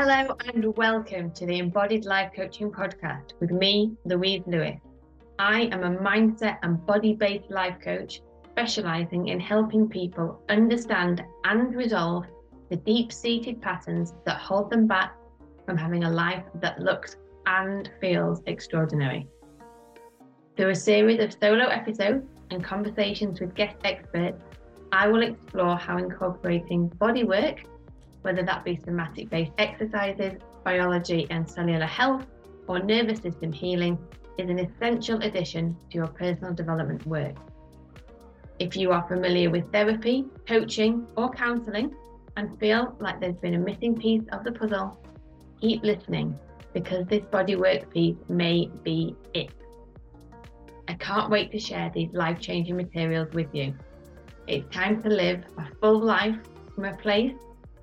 Hello 0.00 0.36
and 0.54 0.76
welcome 0.76 1.32
to 1.32 1.44
the 1.44 1.58
Embodied 1.58 2.04
Life 2.04 2.30
Coaching 2.32 2.70
Podcast 2.70 3.32
with 3.40 3.50
me, 3.50 3.96
Louise 4.04 4.44
Lewis. 4.46 4.78
I 5.40 5.62
am 5.72 5.82
a 5.82 5.98
mindset 5.98 6.58
and 6.62 6.86
body 6.86 7.14
based 7.14 7.50
life 7.50 7.78
coach 7.82 8.20
specializing 8.52 9.26
in 9.26 9.40
helping 9.40 9.88
people 9.88 10.40
understand 10.50 11.24
and 11.42 11.74
resolve 11.74 12.26
the 12.70 12.76
deep 12.76 13.12
seated 13.12 13.60
patterns 13.60 14.14
that 14.24 14.38
hold 14.38 14.70
them 14.70 14.86
back 14.86 15.16
from 15.66 15.76
having 15.76 16.04
a 16.04 16.10
life 16.10 16.44
that 16.60 16.78
looks 16.78 17.16
and 17.46 17.90
feels 18.00 18.40
extraordinary. 18.46 19.26
Through 20.56 20.70
a 20.70 20.76
series 20.76 21.18
of 21.18 21.32
solo 21.32 21.66
episodes 21.66 22.24
and 22.52 22.62
conversations 22.62 23.40
with 23.40 23.52
guest 23.56 23.78
experts, 23.82 24.40
I 24.92 25.08
will 25.08 25.22
explore 25.22 25.76
how 25.76 25.98
incorporating 25.98 26.86
body 26.86 27.24
work 27.24 27.64
whether 28.22 28.42
that 28.42 28.64
be 28.64 28.76
somatic 28.84 29.30
based 29.30 29.52
exercises, 29.58 30.40
biology 30.64 31.26
and 31.30 31.48
cellular 31.48 31.86
health, 31.86 32.26
or 32.66 32.80
nervous 32.80 33.20
system 33.20 33.52
healing, 33.52 33.98
is 34.38 34.48
an 34.48 34.58
essential 34.58 35.20
addition 35.22 35.76
to 35.90 35.98
your 35.98 36.06
personal 36.08 36.54
development 36.54 37.04
work. 37.06 37.36
If 38.58 38.76
you 38.76 38.90
are 38.92 39.06
familiar 39.06 39.50
with 39.50 39.70
therapy, 39.72 40.24
coaching, 40.46 41.06
or 41.16 41.30
counselling 41.30 41.94
and 42.36 42.58
feel 42.58 42.96
like 43.00 43.20
there's 43.20 43.36
been 43.36 43.54
a 43.54 43.58
missing 43.58 43.96
piece 43.96 44.22
of 44.32 44.44
the 44.44 44.52
puzzle, 44.52 44.98
keep 45.60 45.82
listening 45.82 46.38
because 46.72 47.06
this 47.06 47.22
bodywork 47.22 47.90
piece 47.90 48.16
may 48.28 48.70
be 48.82 49.16
it. 49.34 49.50
I 50.88 50.94
can't 50.94 51.30
wait 51.30 51.52
to 51.52 51.58
share 51.58 51.90
these 51.94 52.12
life 52.12 52.40
changing 52.40 52.76
materials 52.76 53.32
with 53.32 53.48
you. 53.52 53.74
It's 54.46 54.66
time 54.74 55.02
to 55.02 55.08
live 55.08 55.44
a 55.58 55.66
full 55.80 56.00
life 56.00 56.36
from 56.74 56.86
a 56.86 56.96
place 56.96 57.34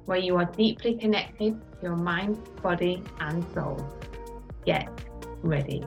where 0.05 0.19
you 0.19 0.35
are 0.37 0.45
deeply 0.45 0.95
connected 0.95 1.59
to 1.59 1.77
your 1.81 1.95
mind, 1.95 2.37
body, 2.61 3.01
and 3.19 3.43
soul. 3.53 3.87
Get 4.65 4.87
ready. 5.41 5.83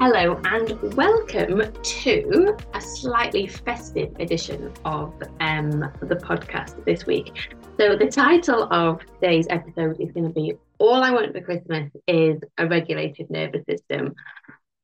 Hello, 0.00 0.40
and 0.44 0.80
welcome 0.94 1.72
to 1.82 2.56
a 2.72 2.80
slightly 2.80 3.48
festive 3.48 4.14
edition 4.20 4.72
of 4.84 5.12
um, 5.40 5.80
the 6.00 6.14
podcast 6.14 6.84
this 6.84 7.04
week. 7.04 7.32
So, 7.80 7.96
the 7.96 8.06
title 8.06 8.72
of 8.72 9.00
today's 9.20 9.48
episode 9.50 10.00
is 10.00 10.12
going 10.12 10.28
to 10.28 10.32
be 10.32 10.54
All 10.78 11.02
I 11.02 11.10
Want 11.10 11.32
for 11.32 11.40
Christmas 11.40 11.90
is 12.06 12.40
a 12.58 12.68
Regulated 12.68 13.28
Nervous 13.30 13.64
System. 13.68 14.14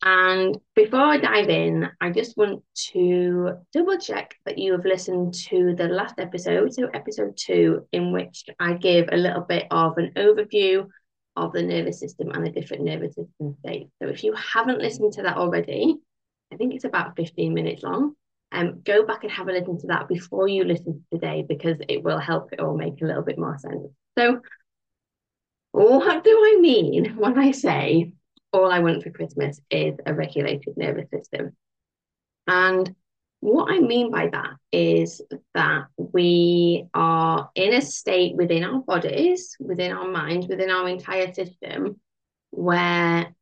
And 0.06 0.58
before 0.74 1.00
I 1.00 1.16
dive 1.16 1.48
in, 1.48 1.88
I 1.98 2.10
just 2.10 2.36
want 2.36 2.62
to 2.92 3.52
double 3.72 3.96
check 3.96 4.34
that 4.44 4.58
you 4.58 4.72
have 4.72 4.84
listened 4.84 5.32
to 5.48 5.74
the 5.74 5.88
last 5.88 6.16
episode, 6.18 6.74
so 6.74 6.88
episode 6.92 7.38
two, 7.38 7.86
in 7.90 8.12
which 8.12 8.44
I 8.60 8.74
give 8.74 9.08
a 9.10 9.16
little 9.16 9.40
bit 9.40 9.66
of 9.70 9.96
an 9.96 10.12
overview 10.16 10.86
of 11.36 11.54
the 11.54 11.62
nervous 11.62 12.00
system 12.00 12.30
and 12.32 12.44
the 12.44 12.50
different 12.50 12.84
nervous 12.84 13.14
system 13.14 13.56
states. 13.60 13.90
So 14.02 14.08
if 14.10 14.22
you 14.22 14.34
haven't 14.34 14.82
listened 14.82 15.14
to 15.14 15.22
that 15.22 15.38
already, 15.38 15.96
I 16.52 16.56
think 16.56 16.74
it's 16.74 16.84
about 16.84 17.16
15 17.16 17.54
minutes 17.54 17.82
long. 17.82 18.14
Um, 18.52 18.82
go 18.84 19.06
back 19.06 19.22
and 19.22 19.32
have 19.32 19.48
a 19.48 19.52
listen 19.52 19.78
to 19.80 19.86
that 19.86 20.06
before 20.06 20.48
you 20.48 20.64
listen 20.64 21.02
to 21.10 21.18
today 21.18 21.46
because 21.48 21.78
it 21.88 22.04
will 22.04 22.18
help 22.18 22.52
it 22.52 22.60
all 22.60 22.76
make 22.76 23.00
a 23.00 23.06
little 23.06 23.24
bit 23.24 23.38
more 23.38 23.56
sense. 23.56 23.88
So, 24.18 24.42
what 25.72 26.22
do 26.22 26.30
I 26.30 26.58
mean 26.60 27.16
when 27.16 27.38
I 27.38 27.52
say 27.52 28.12
all 28.54 28.70
I 28.70 28.78
want 28.78 29.02
for 29.02 29.10
Christmas 29.10 29.60
is 29.68 29.96
a 30.06 30.14
regulated 30.14 30.76
nervous 30.76 31.10
system. 31.10 31.56
And 32.46 32.94
what 33.40 33.70
I 33.70 33.80
mean 33.80 34.10
by 34.10 34.28
that 34.28 34.52
is 34.72 35.20
that 35.54 35.86
we 35.96 36.86
are 36.94 37.50
in 37.56 37.74
a 37.74 37.82
state 37.82 38.36
within 38.36 38.64
our 38.64 38.80
bodies, 38.80 39.56
within 39.58 39.92
our 39.92 40.08
minds, 40.08 40.46
within 40.46 40.70
our 40.70 40.88
entire 40.88 41.32
system, 41.34 42.00
where 42.50 43.34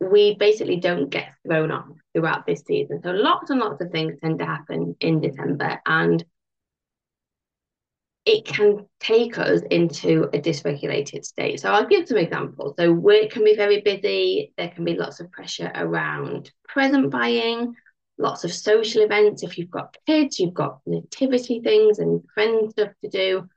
we 0.00 0.34
basically 0.34 0.76
don't 0.76 1.08
get 1.08 1.32
thrown 1.46 1.70
off 1.70 1.88
throughout 2.14 2.46
this 2.46 2.62
season. 2.66 3.00
So 3.02 3.10
lots 3.10 3.50
and 3.50 3.58
lots 3.58 3.80
of 3.80 3.90
things 3.90 4.18
tend 4.22 4.38
to 4.40 4.46
happen 4.46 4.96
in 5.00 5.20
December. 5.20 5.80
And 5.86 6.22
it 8.32 8.46
can 8.46 8.86
take 8.98 9.36
us 9.36 9.60
into 9.70 10.22
a 10.32 10.40
dysregulated 10.40 11.22
state. 11.22 11.60
So 11.60 11.70
I'll 11.70 11.86
give 11.86 12.08
some 12.08 12.16
examples. 12.16 12.74
So 12.78 12.90
work 12.90 13.28
can 13.28 13.44
be 13.44 13.54
very 13.54 13.82
busy. 13.82 14.54
There 14.56 14.70
can 14.70 14.84
be 14.84 14.96
lots 14.96 15.20
of 15.20 15.30
pressure 15.30 15.70
around 15.74 16.50
present 16.66 17.10
buying, 17.10 17.74
lots 18.16 18.44
of 18.44 18.52
social 18.52 19.02
events. 19.02 19.42
If 19.42 19.58
you've 19.58 19.70
got 19.70 19.98
kids, 20.06 20.38
you've 20.38 20.54
got 20.54 20.80
nativity 20.86 21.60
things 21.60 21.98
and 21.98 22.22
friend 22.32 22.70
stuff 22.70 22.92
to 23.02 23.10
do. 23.10 23.48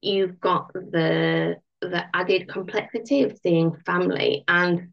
You've 0.00 0.38
got 0.38 0.72
the 0.72 1.56
the 1.80 2.04
added 2.14 2.46
complexity 2.46 3.24
of 3.24 3.38
seeing 3.42 3.74
family. 3.84 4.44
And 4.46 4.92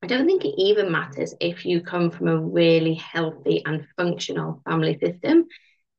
I 0.00 0.06
don't 0.06 0.24
think 0.24 0.46
it 0.46 0.54
even 0.56 0.90
matters 0.90 1.34
if 1.38 1.66
you 1.66 1.82
come 1.82 2.10
from 2.10 2.28
a 2.28 2.40
really 2.40 2.94
healthy 2.94 3.62
and 3.66 3.86
functional 3.98 4.62
family 4.64 4.98
system. 5.04 5.48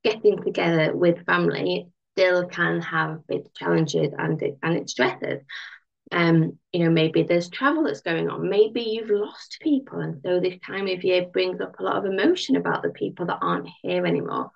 Getting 0.03 0.41
together 0.41 0.95
with 0.95 1.25
family 1.25 1.89
still 2.17 2.47
can 2.47 2.81
have 2.81 3.19
its 3.29 3.50
challenges 3.55 4.11
and 4.17 4.41
it, 4.41 4.57
and 4.63 4.75
its 4.75 4.91
stresses. 4.91 5.44
Um, 6.11 6.57
you 6.72 6.85
know, 6.85 6.89
maybe 6.89 7.23
there's 7.23 7.50
travel 7.50 7.83
that's 7.83 8.01
going 8.01 8.29
on. 8.29 8.50
Maybe 8.50 8.81
you've 8.81 9.09
lost 9.09 9.57
people, 9.61 10.00
and 10.00 10.22
so 10.23 10.39
this 10.39 10.57
time 10.66 10.88
of 10.88 11.03
year 11.03 11.28
brings 11.31 11.61
up 11.61 11.79
a 11.79 11.83
lot 11.83 11.97
of 11.97 12.05
emotion 12.05 12.55
about 12.55 12.81
the 12.81 12.89
people 12.89 13.28
that 13.28 13.39
aren't 13.41 13.69
here 13.83 14.05
anymore. 14.05 14.51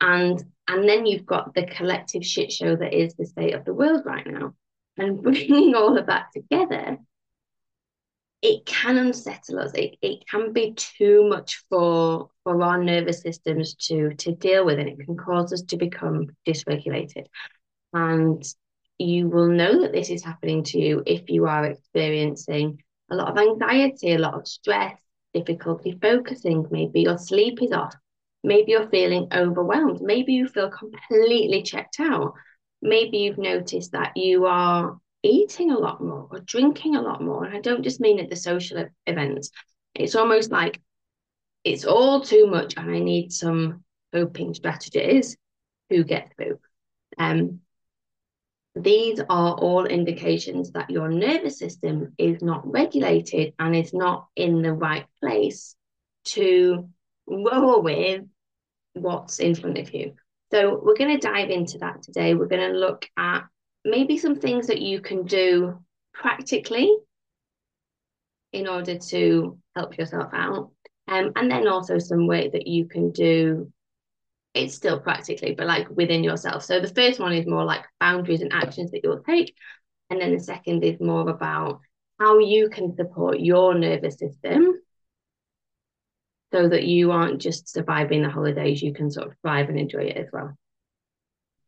And 0.00 0.42
and 0.68 0.88
then 0.88 1.06
you've 1.06 1.26
got 1.26 1.54
the 1.54 1.66
collective 1.66 2.24
shit 2.24 2.50
show 2.50 2.76
that 2.76 2.94
is 2.94 3.14
the 3.14 3.26
state 3.26 3.54
of 3.54 3.64
the 3.64 3.74
world 3.74 4.02
right 4.06 4.26
now. 4.26 4.54
And 4.96 5.22
bringing 5.22 5.74
all 5.74 5.98
of 5.98 6.06
that 6.06 6.26
together 6.32 6.98
it 8.42 8.66
can 8.66 8.98
unsettle 8.98 9.58
us. 9.58 9.72
It, 9.74 9.96
it 10.02 10.24
can 10.28 10.52
be 10.52 10.74
too 10.74 11.28
much 11.28 11.64
for 11.68 12.30
for 12.44 12.62
our 12.62 12.82
nervous 12.82 13.20
systems 13.20 13.74
to 13.86 14.14
to 14.14 14.32
deal 14.32 14.64
with, 14.64 14.78
and 14.78 14.88
it 14.88 15.04
can 15.04 15.16
cause 15.16 15.52
us 15.52 15.62
to 15.62 15.76
become 15.76 16.28
dysregulated. 16.46 17.26
And 17.92 18.44
you 18.98 19.28
will 19.28 19.48
know 19.48 19.82
that 19.82 19.92
this 19.92 20.10
is 20.10 20.24
happening 20.24 20.62
to 20.64 20.78
you 20.78 21.02
if 21.06 21.28
you 21.28 21.46
are 21.46 21.64
experiencing 21.64 22.82
a 23.10 23.16
lot 23.16 23.28
of 23.28 23.38
anxiety, 23.38 24.12
a 24.12 24.18
lot 24.18 24.34
of 24.34 24.46
stress, 24.46 24.98
difficulty 25.34 25.98
focusing. 26.00 26.66
Maybe 26.70 27.02
your 27.02 27.18
sleep 27.18 27.62
is 27.62 27.72
off. 27.72 27.94
Maybe 28.42 28.72
you're 28.72 28.88
feeling 28.88 29.28
overwhelmed. 29.32 30.00
Maybe 30.00 30.34
you 30.34 30.48
feel 30.48 30.70
completely 30.70 31.62
checked 31.62 31.98
out. 32.00 32.34
Maybe 32.82 33.18
you've 33.18 33.38
noticed 33.38 33.92
that 33.92 34.16
you 34.16 34.46
are 34.46 34.98
eating 35.26 35.70
a 35.70 35.78
lot 35.78 36.02
more 36.02 36.28
or 36.30 36.40
drinking 36.40 36.96
a 36.96 37.02
lot 37.02 37.22
more. 37.22 37.44
And 37.44 37.56
I 37.56 37.60
don't 37.60 37.82
just 37.82 38.00
mean 38.00 38.18
at 38.18 38.30
the 38.30 38.36
social 38.36 38.86
events. 39.06 39.50
It's 39.94 40.14
almost 40.14 40.50
like 40.50 40.80
it's 41.64 41.84
all 41.84 42.20
too 42.20 42.46
much 42.46 42.74
and 42.76 42.90
I 42.90 43.00
need 43.00 43.32
some 43.32 43.84
coping 44.12 44.54
strategies 44.54 45.36
to 45.90 46.04
get 46.04 46.32
through. 46.36 46.58
Um, 47.18 47.60
these 48.74 49.20
are 49.20 49.54
all 49.54 49.86
indications 49.86 50.72
that 50.72 50.90
your 50.90 51.08
nervous 51.08 51.58
system 51.58 52.12
is 52.18 52.42
not 52.42 52.70
regulated 52.70 53.54
and 53.58 53.74
is 53.74 53.94
not 53.94 54.26
in 54.36 54.60
the 54.60 54.72
right 54.72 55.06
place 55.20 55.74
to 56.24 56.88
roll 57.26 57.82
with 57.82 58.22
what's 58.92 59.38
in 59.38 59.54
front 59.54 59.78
of 59.78 59.94
you. 59.94 60.14
So, 60.52 60.80
we're 60.80 60.96
going 60.96 61.18
to 61.18 61.26
dive 61.26 61.50
into 61.50 61.78
that 61.78 62.02
today. 62.02 62.34
We're 62.34 62.46
going 62.46 62.70
to 62.70 62.78
look 62.78 63.08
at 63.16 63.44
maybe 63.86 64.18
some 64.18 64.36
things 64.36 64.66
that 64.66 64.82
you 64.82 65.00
can 65.00 65.24
do 65.24 65.78
practically 66.12 66.94
in 68.52 68.66
order 68.66 68.98
to 68.98 69.58
help 69.74 69.96
yourself 69.96 70.30
out. 70.34 70.72
Um, 71.08 71.32
and 71.36 71.50
then 71.50 71.68
also 71.68 71.98
some 71.98 72.26
work 72.26 72.52
that 72.52 72.66
you 72.66 72.86
can 72.86 73.12
do 73.12 73.72
it's 74.54 74.74
still 74.74 74.98
practically 74.98 75.54
but 75.54 75.66
like 75.66 75.86
within 75.90 76.24
yourself. 76.24 76.64
So 76.64 76.80
the 76.80 76.88
first 76.88 77.20
one 77.20 77.32
is 77.32 77.46
more 77.46 77.64
like 77.64 77.84
boundaries 78.00 78.40
and 78.40 78.52
actions 78.52 78.90
that 78.90 79.02
you'll 79.04 79.22
take. 79.22 79.54
And 80.08 80.20
then 80.20 80.32
the 80.32 80.40
second 80.40 80.82
is 80.82 80.98
more 80.98 81.28
about 81.28 81.80
how 82.18 82.38
you 82.38 82.70
can 82.70 82.96
support 82.96 83.38
your 83.38 83.74
nervous 83.74 84.18
system 84.18 84.80
so 86.52 86.68
that 86.68 86.84
you 86.84 87.10
aren't 87.10 87.40
just 87.40 87.68
surviving 87.68 88.22
the 88.22 88.30
holidays. 88.30 88.82
You 88.82 88.94
can 88.94 89.10
sort 89.10 89.28
of 89.28 89.34
thrive 89.42 89.68
and 89.68 89.78
enjoy 89.78 90.04
it 90.04 90.16
as 90.16 90.28
well 90.32 90.56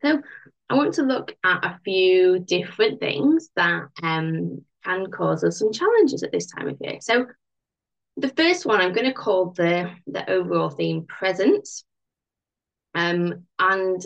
so 0.02 0.22
I 0.68 0.74
want 0.74 0.94
to 0.94 1.02
look 1.02 1.34
at 1.44 1.64
a 1.64 1.80
few 1.84 2.38
different 2.40 3.00
things 3.00 3.48
that 3.56 3.88
um, 4.02 4.64
can 4.84 5.10
cause 5.10 5.42
us 5.44 5.58
some 5.58 5.72
challenges 5.72 6.22
at 6.22 6.32
this 6.32 6.46
time 6.46 6.68
of 6.68 6.76
year. 6.80 6.98
So 7.00 7.26
the 8.16 8.28
first 8.30 8.66
one 8.66 8.80
I'm 8.80 8.92
going 8.92 9.06
to 9.06 9.12
call 9.12 9.50
the 9.50 9.90
the 10.06 10.28
overall 10.30 10.70
theme 10.70 11.06
presents. 11.06 11.84
Um, 12.94 13.44
and 13.58 14.04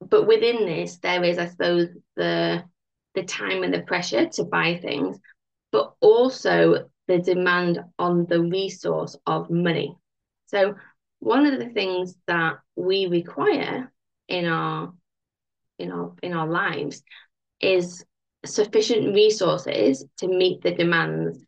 but 0.00 0.26
within 0.26 0.64
this, 0.66 0.98
there 0.98 1.22
is, 1.22 1.38
I 1.38 1.48
suppose, 1.48 1.88
the 2.16 2.64
the 3.14 3.22
time 3.24 3.62
and 3.62 3.72
the 3.72 3.82
pressure 3.82 4.26
to 4.26 4.44
buy 4.44 4.78
things, 4.78 5.18
but 5.70 5.92
also 6.00 6.88
the 7.08 7.18
demand 7.18 7.80
on 7.98 8.26
the 8.26 8.40
resource 8.40 9.16
of 9.26 9.50
money. 9.50 9.96
So 10.46 10.74
one 11.20 11.46
of 11.46 11.58
the 11.58 11.68
things 11.68 12.16
that 12.26 12.54
we 12.74 13.06
require 13.06 13.92
in 14.28 14.46
our 14.46 14.92
in 15.78 15.90
our 15.90 16.12
in 16.22 16.32
our 16.32 16.46
lives 16.46 17.02
is 17.60 18.04
sufficient 18.44 19.14
resources 19.14 20.04
to 20.18 20.28
meet 20.28 20.62
the 20.62 20.72
demands 20.72 21.38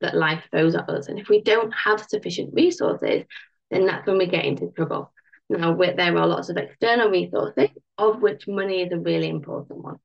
that 0.00 0.16
life 0.16 0.44
throws 0.50 0.74
at 0.74 0.88
us. 0.88 1.08
And 1.08 1.18
if 1.18 1.28
we 1.28 1.42
don't 1.42 1.72
have 1.72 2.04
sufficient 2.08 2.54
resources, 2.54 3.24
then 3.70 3.86
that's 3.86 4.06
when 4.06 4.18
we 4.18 4.26
get 4.26 4.44
into 4.44 4.68
trouble. 4.68 5.12
Now, 5.48 5.74
there 5.74 6.16
are 6.16 6.26
lots 6.26 6.48
of 6.48 6.56
external 6.56 7.10
resources, 7.10 7.68
of 7.98 8.22
which 8.22 8.48
money 8.48 8.82
is 8.82 8.92
a 8.92 8.98
really 8.98 9.28
important 9.28 9.84
one. 9.84 9.98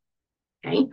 Okay. 0.65 0.87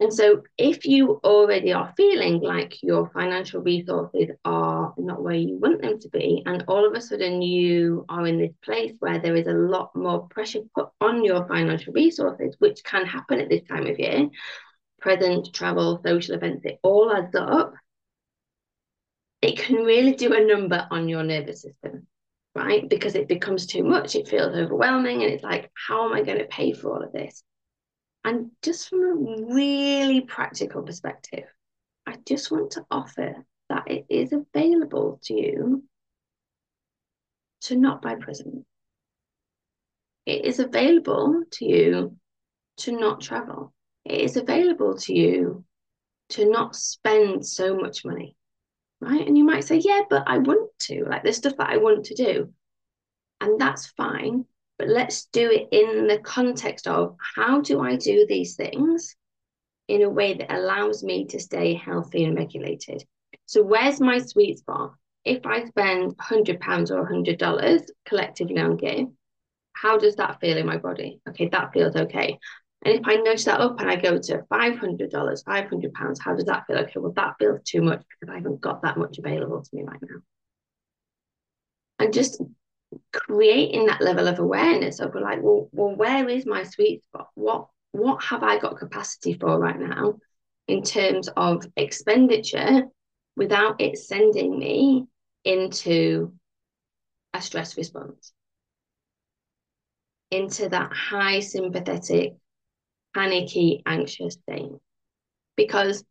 And 0.00 0.12
so, 0.12 0.42
if 0.58 0.84
you 0.84 1.20
already 1.22 1.72
are 1.72 1.94
feeling 1.96 2.40
like 2.40 2.82
your 2.82 3.08
financial 3.10 3.62
resources 3.62 4.30
are 4.44 4.92
not 4.98 5.22
where 5.22 5.36
you 5.36 5.56
want 5.56 5.82
them 5.82 6.00
to 6.00 6.08
be, 6.08 6.42
and 6.46 6.64
all 6.66 6.84
of 6.84 6.94
a 6.94 7.00
sudden 7.00 7.42
you 7.42 8.04
are 8.08 8.26
in 8.26 8.38
this 8.38 8.54
place 8.64 8.92
where 8.98 9.20
there 9.20 9.36
is 9.36 9.46
a 9.46 9.52
lot 9.52 9.94
more 9.94 10.26
pressure 10.28 10.60
put 10.74 10.88
on 11.00 11.24
your 11.24 11.46
financial 11.46 11.92
resources, 11.92 12.56
which 12.58 12.82
can 12.82 13.06
happen 13.06 13.40
at 13.40 13.48
this 13.48 13.62
time 13.68 13.86
of 13.86 13.98
year 13.98 14.28
present, 15.04 15.52
travel, 15.52 16.00
social 16.02 16.34
events, 16.34 16.64
it 16.64 16.78
all 16.82 17.12
adds 17.14 17.34
up. 17.34 17.74
It 19.42 19.58
can 19.58 19.84
really 19.84 20.14
do 20.14 20.32
a 20.32 20.46
number 20.46 20.88
on 20.90 21.10
your 21.10 21.22
nervous 21.22 21.60
system, 21.60 22.06
right? 22.54 22.88
Because 22.88 23.14
it 23.14 23.28
becomes 23.28 23.66
too 23.66 23.84
much, 23.84 24.16
it 24.16 24.28
feels 24.28 24.56
overwhelming, 24.56 25.22
and 25.22 25.30
it's 25.30 25.44
like, 25.44 25.70
how 25.74 26.06
am 26.06 26.14
I 26.14 26.22
going 26.22 26.38
to 26.38 26.46
pay 26.46 26.72
for 26.72 26.94
all 26.94 27.02
of 27.02 27.12
this? 27.12 27.44
And 28.24 28.50
just 28.62 28.88
from 28.88 29.02
a 29.02 29.54
really 29.54 30.22
practical 30.22 30.82
perspective, 30.82 31.44
I 32.06 32.16
just 32.26 32.50
want 32.50 32.72
to 32.72 32.86
offer 32.90 33.44
that 33.68 33.84
it 33.86 34.06
is 34.08 34.32
available 34.32 35.20
to 35.24 35.34
you 35.34 35.84
to 37.62 37.76
not 37.76 38.02
buy 38.02 38.14
presents. 38.14 38.66
It 40.26 40.46
is 40.46 40.58
available 40.58 41.42
to 41.52 41.64
you 41.66 42.16
to 42.78 42.92
not 42.92 43.20
travel. 43.20 43.74
It 44.06 44.22
is 44.22 44.36
available 44.36 44.96
to 44.98 45.14
you 45.14 45.64
to 46.30 46.48
not 46.48 46.74
spend 46.74 47.46
so 47.46 47.76
much 47.76 48.04
money, 48.06 48.36
right? 49.00 49.26
And 49.26 49.36
you 49.36 49.44
might 49.44 49.64
say, 49.64 49.76
yeah, 49.76 50.02
but 50.08 50.24
I 50.26 50.38
want 50.38 50.70
to, 50.80 51.04
like 51.04 51.22
there's 51.22 51.36
stuff 51.36 51.56
that 51.58 51.70
I 51.70 51.76
want 51.76 52.06
to 52.06 52.14
do. 52.14 52.52
And 53.40 53.60
that's 53.60 53.86
fine 53.88 54.46
but 54.78 54.88
let's 54.88 55.26
do 55.26 55.50
it 55.50 55.68
in 55.72 56.06
the 56.06 56.18
context 56.18 56.86
of 56.86 57.16
how 57.36 57.60
do 57.60 57.80
I 57.80 57.96
do 57.96 58.26
these 58.28 58.56
things 58.56 59.14
in 59.88 60.02
a 60.02 60.10
way 60.10 60.34
that 60.34 60.54
allows 60.54 61.02
me 61.02 61.26
to 61.26 61.38
stay 61.38 61.74
healthy 61.74 62.24
and 62.24 62.36
regulated. 62.36 63.04
So, 63.46 63.62
where's 63.62 64.00
my 64.00 64.18
sweet 64.18 64.58
spot? 64.58 64.94
If 65.24 65.46
I 65.46 65.64
spend 65.64 66.16
£100 66.16 66.90
or 66.90 67.08
$100 67.08 67.90
collectively 68.06 68.58
on 68.58 68.76
game, 68.76 69.16
how 69.72 69.98
does 69.98 70.16
that 70.16 70.40
feel 70.40 70.56
in 70.56 70.66
my 70.66 70.76
body? 70.76 71.20
Okay, 71.28 71.48
that 71.48 71.72
feels 71.72 71.96
okay. 71.96 72.38
And 72.84 72.94
if 72.94 73.06
I 73.06 73.16
nudge 73.16 73.44
that 73.46 73.60
up 73.60 73.80
and 73.80 73.90
I 73.90 73.96
go 73.96 74.18
to 74.18 74.42
$500, 74.50 75.10
£500, 75.10 76.18
how 76.20 76.34
does 76.34 76.44
that 76.44 76.64
feel? 76.66 76.76
Okay, 76.78 76.92
well, 76.96 77.12
that 77.16 77.34
feels 77.38 77.60
too 77.64 77.80
much 77.80 78.02
because 78.08 78.32
I 78.32 78.36
haven't 78.36 78.60
got 78.60 78.82
that 78.82 78.98
much 78.98 79.18
available 79.18 79.62
to 79.62 79.70
me 79.72 79.82
right 79.84 80.00
now. 80.02 80.18
And 81.98 82.12
just 82.12 82.42
creating 83.12 83.86
that 83.86 84.00
level 84.00 84.28
of 84.28 84.38
awareness 84.38 85.00
of 85.00 85.14
like, 85.14 85.40
well, 85.42 85.68
well, 85.72 85.94
where 85.94 86.28
is 86.28 86.46
my 86.46 86.62
sweet 86.62 87.02
spot? 87.04 87.28
What 87.34 87.68
what 87.92 88.22
have 88.24 88.42
I 88.42 88.58
got 88.58 88.78
capacity 88.78 89.34
for 89.34 89.58
right 89.58 89.78
now 89.78 90.18
in 90.66 90.82
terms 90.82 91.28
of 91.36 91.64
expenditure 91.76 92.82
without 93.36 93.80
it 93.80 93.98
sending 93.98 94.58
me 94.58 95.06
into 95.44 96.32
a 97.32 97.40
stress 97.40 97.76
response, 97.76 98.32
into 100.30 100.68
that 100.68 100.92
high 100.92 101.40
sympathetic, 101.40 102.34
panicky, 103.14 103.82
anxious 103.86 104.34
state. 104.34 104.72
Because 105.56 106.04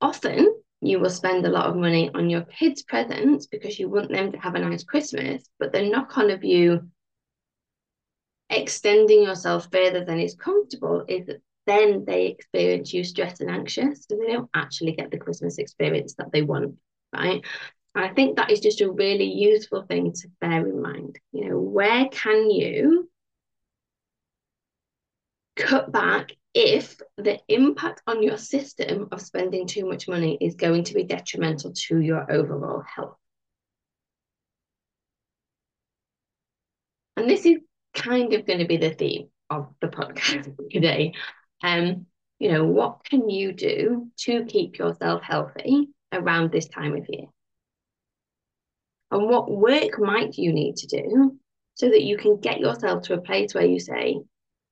often 0.00 0.55
you 0.86 1.00
will 1.00 1.10
spend 1.10 1.44
a 1.44 1.50
lot 1.50 1.66
of 1.66 1.76
money 1.76 2.10
on 2.14 2.30
your 2.30 2.42
kids' 2.42 2.82
presents 2.82 3.46
because 3.46 3.78
you 3.78 3.88
want 3.88 4.10
them 4.10 4.32
to 4.32 4.38
have 4.38 4.54
a 4.54 4.58
nice 4.58 4.84
Christmas, 4.84 5.44
but 5.58 5.72
the 5.72 5.82
knock 5.82 6.16
on 6.16 6.30
of 6.30 6.44
you 6.44 6.88
extending 8.50 9.22
yourself 9.22 9.68
further 9.72 10.04
than 10.04 10.20
is 10.20 10.34
comfortable 10.34 11.04
is 11.08 11.26
that 11.26 11.42
then 11.66 12.04
they 12.04 12.26
experience 12.26 12.92
you 12.92 13.02
stressed 13.02 13.40
and 13.40 13.50
anxious, 13.50 14.06
so 14.08 14.16
they 14.16 14.32
don't 14.32 14.50
actually 14.54 14.92
get 14.92 15.10
the 15.10 15.18
Christmas 15.18 15.58
experience 15.58 16.14
that 16.14 16.30
they 16.32 16.42
want, 16.42 16.76
right? 17.12 17.44
And 17.94 18.04
I 18.04 18.08
think 18.14 18.36
that 18.36 18.50
is 18.50 18.60
just 18.60 18.80
a 18.80 18.92
really 18.92 19.24
useful 19.24 19.82
thing 19.82 20.12
to 20.12 20.28
bear 20.40 20.66
in 20.66 20.80
mind. 20.80 21.18
You 21.32 21.48
know, 21.48 21.58
where 21.58 22.06
can 22.08 22.50
you 22.50 23.10
cut 25.56 25.90
back 25.90 26.32
if 26.54 26.98
the 27.16 27.38
impact 27.48 28.02
on 28.06 28.22
your 28.22 28.38
system 28.38 29.08
of 29.12 29.20
spending 29.20 29.66
too 29.66 29.86
much 29.86 30.08
money 30.08 30.38
is 30.40 30.54
going 30.54 30.84
to 30.84 30.94
be 30.94 31.04
detrimental 31.04 31.72
to 31.72 32.00
your 32.00 32.30
overall 32.30 32.82
health. 32.82 33.16
And 37.16 37.28
this 37.28 37.44
is 37.46 37.58
kind 37.94 38.32
of 38.34 38.46
going 38.46 38.58
to 38.58 38.66
be 38.66 38.76
the 38.76 38.90
theme 38.90 39.28
of 39.50 39.68
the 39.80 39.88
podcast 39.88 40.54
today. 40.70 41.14
Um, 41.62 42.06
you 42.38 42.52
know, 42.52 42.64
what 42.64 43.04
can 43.04 43.30
you 43.30 43.52
do 43.52 44.08
to 44.18 44.44
keep 44.44 44.78
yourself 44.78 45.22
healthy 45.22 45.88
around 46.12 46.52
this 46.52 46.68
time 46.68 46.96
of 46.96 47.06
year? 47.08 47.26
And 49.10 49.28
what 49.28 49.50
work 49.50 49.98
might 49.98 50.36
you 50.36 50.52
need 50.52 50.76
to 50.76 50.86
do 50.86 51.38
so 51.74 51.88
that 51.88 52.02
you 52.02 52.16
can 52.16 52.40
get 52.40 52.60
yourself 52.60 53.04
to 53.04 53.14
a 53.14 53.20
place 53.20 53.54
where 53.54 53.64
you 53.64 53.80
say, 53.80 54.20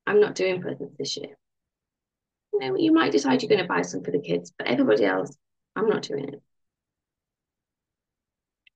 I'm 0.07 0.19
not 0.19 0.35
doing 0.35 0.61
presents 0.61 0.95
this 0.97 1.17
year 1.17 1.35
you 2.59 2.71
know, 2.71 2.77
you 2.77 2.91
might 2.91 3.11
decide 3.11 3.41
you're 3.41 3.49
going 3.49 3.61
to 3.61 3.67
buy 3.67 3.81
some 3.81 4.03
for 4.03 4.11
the 4.11 4.19
kids, 4.19 4.51
but 4.57 4.67
everybody 4.67 5.05
else, 5.05 5.35
I'm 5.75 5.89
not 5.89 6.03
doing 6.03 6.29
it. 6.29 6.41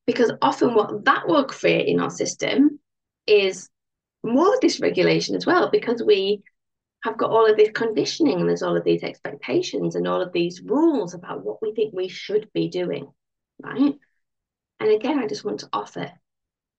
Because 0.06 0.32
often 0.42 0.74
what 0.74 1.06
that 1.06 1.28
will 1.28 1.46
create 1.46 1.88
in 1.88 2.00
our 2.00 2.10
system 2.10 2.80
is 3.28 3.70
more 4.24 4.58
dysregulation 4.62 5.36
as 5.36 5.46
well, 5.46 5.70
because 5.72 6.04
we 6.04 6.42
have 7.04 7.18
got 7.18 7.30
all 7.30 7.50
of 7.50 7.56
this 7.56 7.70
conditioning 7.72 8.40
and 8.40 8.50
there's 8.50 8.64
all 8.64 8.76
of 8.76 8.84
these 8.84 9.04
expectations 9.04 9.96
and 9.96 10.08
all 10.08 10.22
of 10.22 10.34
these 10.34 10.62
rules 10.62 11.14
about 11.14 11.46
what 11.46 11.62
we 11.62 11.74
think 11.74 11.94
we 11.94 12.10
should 12.10 12.50
be 12.54 12.68
doing, 12.68 13.08
right? 13.64 13.94
And 14.82 14.92
again, 14.92 15.20
I 15.20 15.28
just 15.28 15.46
want 15.46 15.62
to 15.62 15.70
offer 15.72 16.12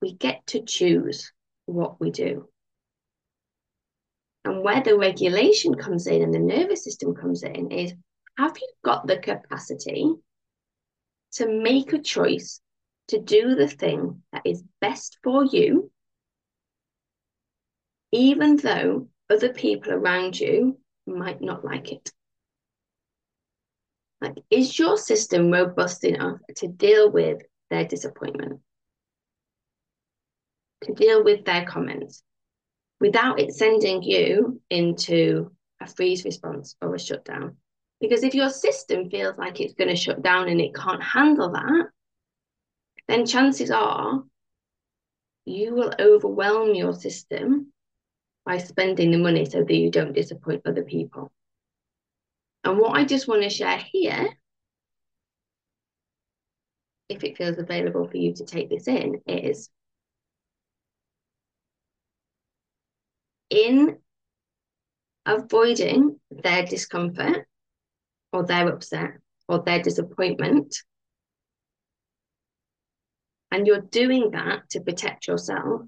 we 0.02 0.14
get 0.14 0.46
to 0.48 0.62
choose 0.62 1.32
what 1.66 2.00
we 2.00 2.10
do. 2.10 2.48
And 4.44 4.62
where 4.62 4.82
the 4.82 4.96
regulation 4.96 5.74
comes 5.74 6.06
in 6.06 6.22
and 6.22 6.32
the 6.32 6.38
nervous 6.38 6.84
system 6.84 7.14
comes 7.14 7.42
in 7.42 7.70
is 7.70 7.92
have 8.38 8.56
you 8.58 8.68
got 8.82 9.06
the 9.06 9.18
capacity 9.18 10.10
to 11.32 11.46
make 11.46 11.92
a 11.92 11.98
choice 11.98 12.60
to 13.08 13.20
do 13.20 13.54
the 13.54 13.68
thing 13.68 14.22
that 14.32 14.42
is 14.44 14.64
best 14.80 15.18
for 15.22 15.44
you, 15.44 15.90
even 18.12 18.56
though 18.56 19.08
other 19.28 19.52
people 19.52 19.92
around 19.92 20.40
you 20.40 20.78
might 21.06 21.40
not 21.40 21.64
like 21.64 21.92
it? 21.92 22.10
Like, 24.20 24.38
is 24.50 24.78
your 24.78 24.96
system 24.96 25.50
robust 25.50 26.04
enough 26.04 26.40
to 26.56 26.68
deal 26.68 27.10
with 27.10 27.42
their 27.70 27.84
disappointment, 27.86 28.60
to 30.84 30.94
deal 30.94 31.24
with 31.24 31.44
their 31.44 31.64
comments, 31.64 32.22
without 33.00 33.40
it 33.40 33.54
sending 33.54 34.02
you 34.02 34.60
into 34.70 35.50
a 35.80 35.86
freeze 35.86 36.24
response 36.24 36.76
or 36.82 36.94
a 36.94 36.98
shutdown. 36.98 37.56
Because 38.00 38.22
if 38.22 38.34
your 38.34 38.50
system 38.50 39.10
feels 39.10 39.36
like 39.38 39.60
it's 39.60 39.74
going 39.74 39.88
to 39.88 39.96
shut 39.96 40.22
down 40.22 40.48
and 40.48 40.60
it 40.60 40.74
can't 40.74 41.02
handle 41.02 41.50
that, 41.52 41.88
then 43.08 43.26
chances 43.26 43.70
are 43.70 44.22
you 45.44 45.74
will 45.74 45.92
overwhelm 45.98 46.74
your 46.74 46.94
system 46.94 47.72
by 48.44 48.58
spending 48.58 49.10
the 49.10 49.18
money 49.18 49.44
so 49.44 49.64
that 49.64 49.74
you 49.74 49.90
don't 49.90 50.12
disappoint 50.12 50.62
other 50.64 50.82
people. 50.82 51.30
And 52.64 52.78
what 52.78 52.96
I 52.96 53.04
just 53.04 53.26
want 53.26 53.42
to 53.42 53.50
share 53.50 53.78
here, 53.78 54.28
if 57.08 57.24
it 57.24 57.36
feels 57.36 57.58
available 57.58 58.06
for 58.06 58.16
you 58.16 58.34
to 58.34 58.44
take 58.44 58.70
this 58.70 58.86
in, 58.86 59.20
is 59.26 59.70
in 63.50 63.98
avoiding 65.26 66.18
their 66.30 66.64
discomfort 66.64 67.46
or 68.32 68.44
their 68.44 68.68
upset 68.68 69.18
or 69.48 69.62
their 69.62 69.82
disappointment, 69.82 70.76
and 73.50 73.66
you're 73.66 73.80
doing 73.80 74.30
that 74.30 74.70
to 74.70 74.80
protect 74.80 75.26
yourself, 75.26 75.82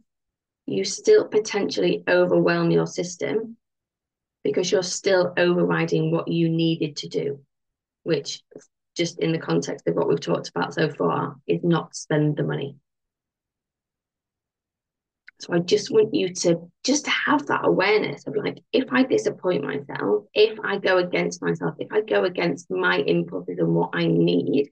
you 0.67 0.85
still 0.85 1.27
potentially 1.27 2.03
overwhelm 2.09 2.71
your 2.71 2.87
system 2.87 3.57
because 4.45 4.73
you're 4.73 4.83
still 4.83 5.33
overriding 5.37 6.11
what 6.11 6.29
you 6.29 6.49
needed 6.49 6.97
to 6.97 7.09
do, 7.09 7.41
which, 8.03 8.43
just 8.97 9.21
in 9.21 9.33
the 9.33 9.39
context 9.39 9.87
of 9.87 9.95
what 9.95 10.09
we've 10.09 10.21
talked 10.21 10.49
about 10.49 10.75
so 10.75 10.89
far, 10.89 11.37
is 11.47 11.61
not 11.63 11.95
spend 11.95 12.37
the 12.37 12.43
money. 12.43 12.77
So 15.43 15.53
I 15.53 15.59
just 15.59 15.91
want 15.91 16.15
you 16.15 16.33
to 16.33 16.71
just 16.85 17.05
have 17.09 17.47
that 17.47 17.65
awareness 17.65 18.29
of 18.29 18.37
like, 18.37 18.63
if 18.73 18.85
I 18.93 19.03
disappoint 19.03 19.65
myself, 19.65 20.27
if 20.35 20.57
I 20.63 20.79
go 20.79 20.99
against 20.99 21.43
myself, 21.43 21.75
if 21.81 21.91
I 21.91 22.01
go 22.01 22.23
against 22.23 22.71
my 22.71 22.99
impulses 22.99 23.59
and 23.59 23.75
what 23.75 23.91
I 23.93 24.07
need, 24.07 24.71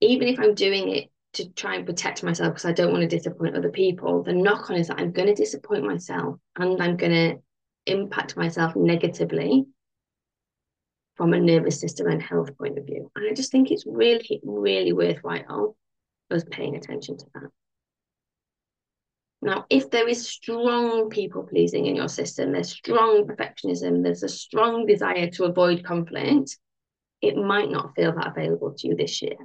even 0.00 0.26
if 0.26 0.40
I'm 0.40 0.56
doing 0.56 0.88
it 0.88 1.12
to 1.34 1.48
try 1.50 1.76
and 1.76 1.86
protect 1.86 2.24
myself 2.24 2.54
because 2.54 2.64
I 2.64 2.72
don't 2.72 2.90
want 2.90 3.08
to 3.08 3.16
disappoint 3.16 3.56
other 3.56 3.70
people, 3.70 4.24
the 4.24 4.32
knock 4.32 4.70
on 4.70 4.76
is 4.76 4.88
that 4.88 4.98
I'm 4.98 5.12
going 5.12 5.28
to 5.28 5.34
disappoint 5.36 5.84
myself 5.84 6.40
and 6.56 6.82
I'm 6.82 6.96
going 6.96 7.12
to 7.12 7.38
impact 7.86 8.36
myself 8.36 8.74
negatively 8.74 9.66
from 11.14 11.32
a 11.32 11.38
nervous 11.38 11.78
system 11.78 12.08
and 12.08 12.20
health 12.20 12.58
point 12.58 12.76
of 12.76 12.86
view. 12.86 13.08
And 13.14 13.30
I 13.30 13.34
just 13.34 13.52
think 13.52 13.70
it's 13.70 13.84
really, 13.86 14.40
really 14.42 14.92
worthwhile 14.92 15.76
us 16.28 16.42
paying 16.50 16.74
attention 16.74 17.18
to 17.18 17.26
that. 17.34 17.50
Now, 19.42 19.66
if 19.70 19.90
there 19.90 20.08
is 20.08 20.28
strong 20.28 21.10
people 21.10 21.44
pleasing 21.44 21.86
in 21.86 21.94
your 21.94 22.08
system, 22.08 22.52
there's 22.52 22.70
strong 22.70 23.26
perfectionism, 23.26 24.02
there's 24.02 24.22
a 24.22 24.28
strong 24.28 24.86
desire 24.86 25.30
to 25.30 25.44
avoid 25.44 25.84
conflict, 25.84 26.58
it 27.22 27.36
might 27.36 27.70
not 27.70 27.94
feel 27.94 28.12
that 28.14 28.28
available 28.28 28.74
to 28.76 28.88
you 28.88 28.96
this 28.96 29.22
year. 29.22 29.36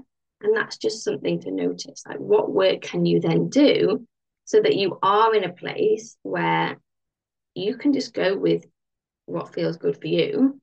And 0.41 0.55
that's 0.55 0.77
just 0.77 1.03
something 1.03 1.41
to 1.41 1.51
notice. 1.51 2.03
Like, 2.07 2.17
what 2.17 2.51
work 2.51 2.81
can 2.81 3.05
you 3.05 3.19
then 3.19 3.49
do 3.49 4.07
so 4.45 4.61
that 4.61 4.75
you 4.75 4.97
are 5.03 5.35
in 5.35 5.43
a 5.43 5.53
place 5.53 6.17
where 6.23 6.77
you 7.53 7.77
can 7.77 7.93
just 7.93 8.13
go 8.13 8.35
with 8.35 8.65
what 9.25 9.53
feels 9.53 9.77
good 9.77 9.99
for 9.99 10.07
you, 10.07 10.59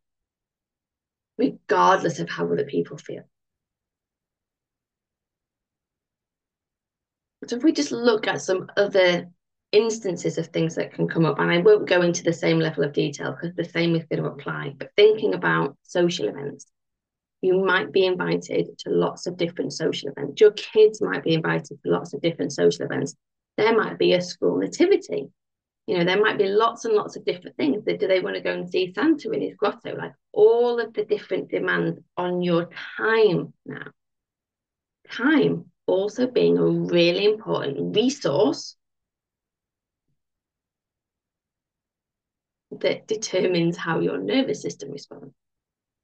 regardless 1.36 2.18
of 2.18 2.28
how 2.28 2.50
other 2.50 2.64
people 2.64 2.96
feel? 2.96 3.22
So 7.48 7.56
if 7.56 7.62
we 7.62 7.72
just 7.72 7.92
look 7.92 8.26
at 8.26 8.42
some 8.42 8.70
other 8.76 9.26
instances 9.72 10.38
of 10.38 10.48
things 10.48 10.74
that 10.74 10.92
can 10.92 11.08
come 11.08 11.24
up, 11.24 11.38
and 11.38 11.50
I 11.50 11.58
won't 11.58 11.88
go 11.88 12.02
into 12.02 12.22
the 12.22 12.32
same 12.32 12.58
level 12.58 12.84
of 12.84 12.92
detail 12.92 13.32
because 13.32 13.56
the 13.56 13.64
same 13.64 13.94
is 13.94 14.04
going 14.04 14.22
to 14.22 14.28
apply, 14.28 14.74
but 14.78 14.90
thinking 14.96 15.34
about 15.34 15.76
social 15.82 16.28
events, 16.28 16.66
you 17.40 17.64
might 17.64 17.92
be 17.92 18.04
invited 18.04 18.78
to 18.80 18.90
lots 18.90 19.26
of 19.26 19.36
different 19.36 19.72
social 19.72 20.10
events. 20.10 20.40
Your 20.40 20.50
kids 20.52 21.00
might 21.00 21.22
be 21.22 21.34
invited 21.34 21.78
to 21.82 21.90
lots 21.90 22.12
of 22.12 22.20
different 22.20 22.52
social 22.52 22.84
events. 22.84 23.14
There 23.56 23.76
might 23.76 23.98
be 23.98 24.12
a 24.12 24.20
school 24.20 24.58
nativity. 24.58 25.28
You 25.86 25.98
know, 25.98 26.04
there 26.04 26.20
might 26.20 26.36
be 26.36 26.48
lots 26.48 26.84
and 26.84 26.94
lots 26.94 27.16
of 27.16 27.24
different 27.24 27.56
things. 27.56 27.82
Do 27.84 27.96
they 27.96 28.20
want 28.20 28.36
to 28.36 28.42
go 28.42 28.52
and 28.52 28.68
see 28.68 28.92
Santa 28.92 29.30
in 29.30 29.40
his 29.40 29.54
grotto? 29.54 29.96
Like 29.96 30.12
all 30.32 30.80
of 30.80 30.92
the 30.92 31.04
different 31.04 31.48
demands 31.50 31.98
on 32.16 32.42
your 32.42 32.68
time 32.98 33.54
now. 33.64 33.86
Time 35.10 35.70
also 35.88 36.26
being 36.26 36.58
a 36.58 36.64
really 36.64 37.24
important 37.24 37.96
resource 37.96 38.76
that 42.70 43.08
determines 43.08 43.76
how 43.76 44.00
your 44.00 44.18
nervous 44.18 44.62
system 44.62 44.90
responds. 44.90 45.34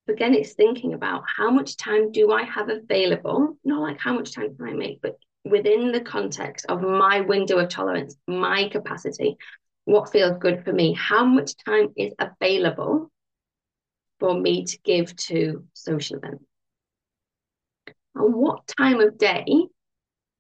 Again, 0.09 0.35
it's 0.35 0.55
thinking 0.55 0.95
about 0.95 1.25
how 1.37 1.51
much 1.51 1.77
time 1.77 2.13
do 2.13 2.33
I 2.33 2.43
have 2.45 2.69
available, 2.69 3.57
not 3.65 3.81
like 3.81 3.99
how 4.01 4.15
much 4.15 4.35
time 4.35 4.57
can 4.57 4.69
I 4.69 4.73
make, 4.73 5.01
but 5.01 5.17
within 5.45 5.93
the 5.93 6.01
context 6.01 6.67
of 6.69 6.83
my 6.83 7.21
window 7.21 7.59
of 7.59 7.69
tolerance, 7.69 8.17
my 8.27 8.69
capacity, 8.71 9.37
what 9.85 10.11
feels 10.11 10.39
good 10.39 10.65
for 10.65 10.73
me, 10.73 10.95
how 10.95 11.25
much 11.25 11.55
time 11.65 11.89
is 11.97 12.13
available 12.19 13.11
for 14.21 14.39
me 14.39 14.65
to 14.65 14.79
give 14.85 15.15
to 15.17 15.65
social 15.75 16.17
events. 16.17 16.45
And 18.15 18.35
what 18.35 18.67
time 18.79 19.01
of 19.01 19.19
day 19.19 19.45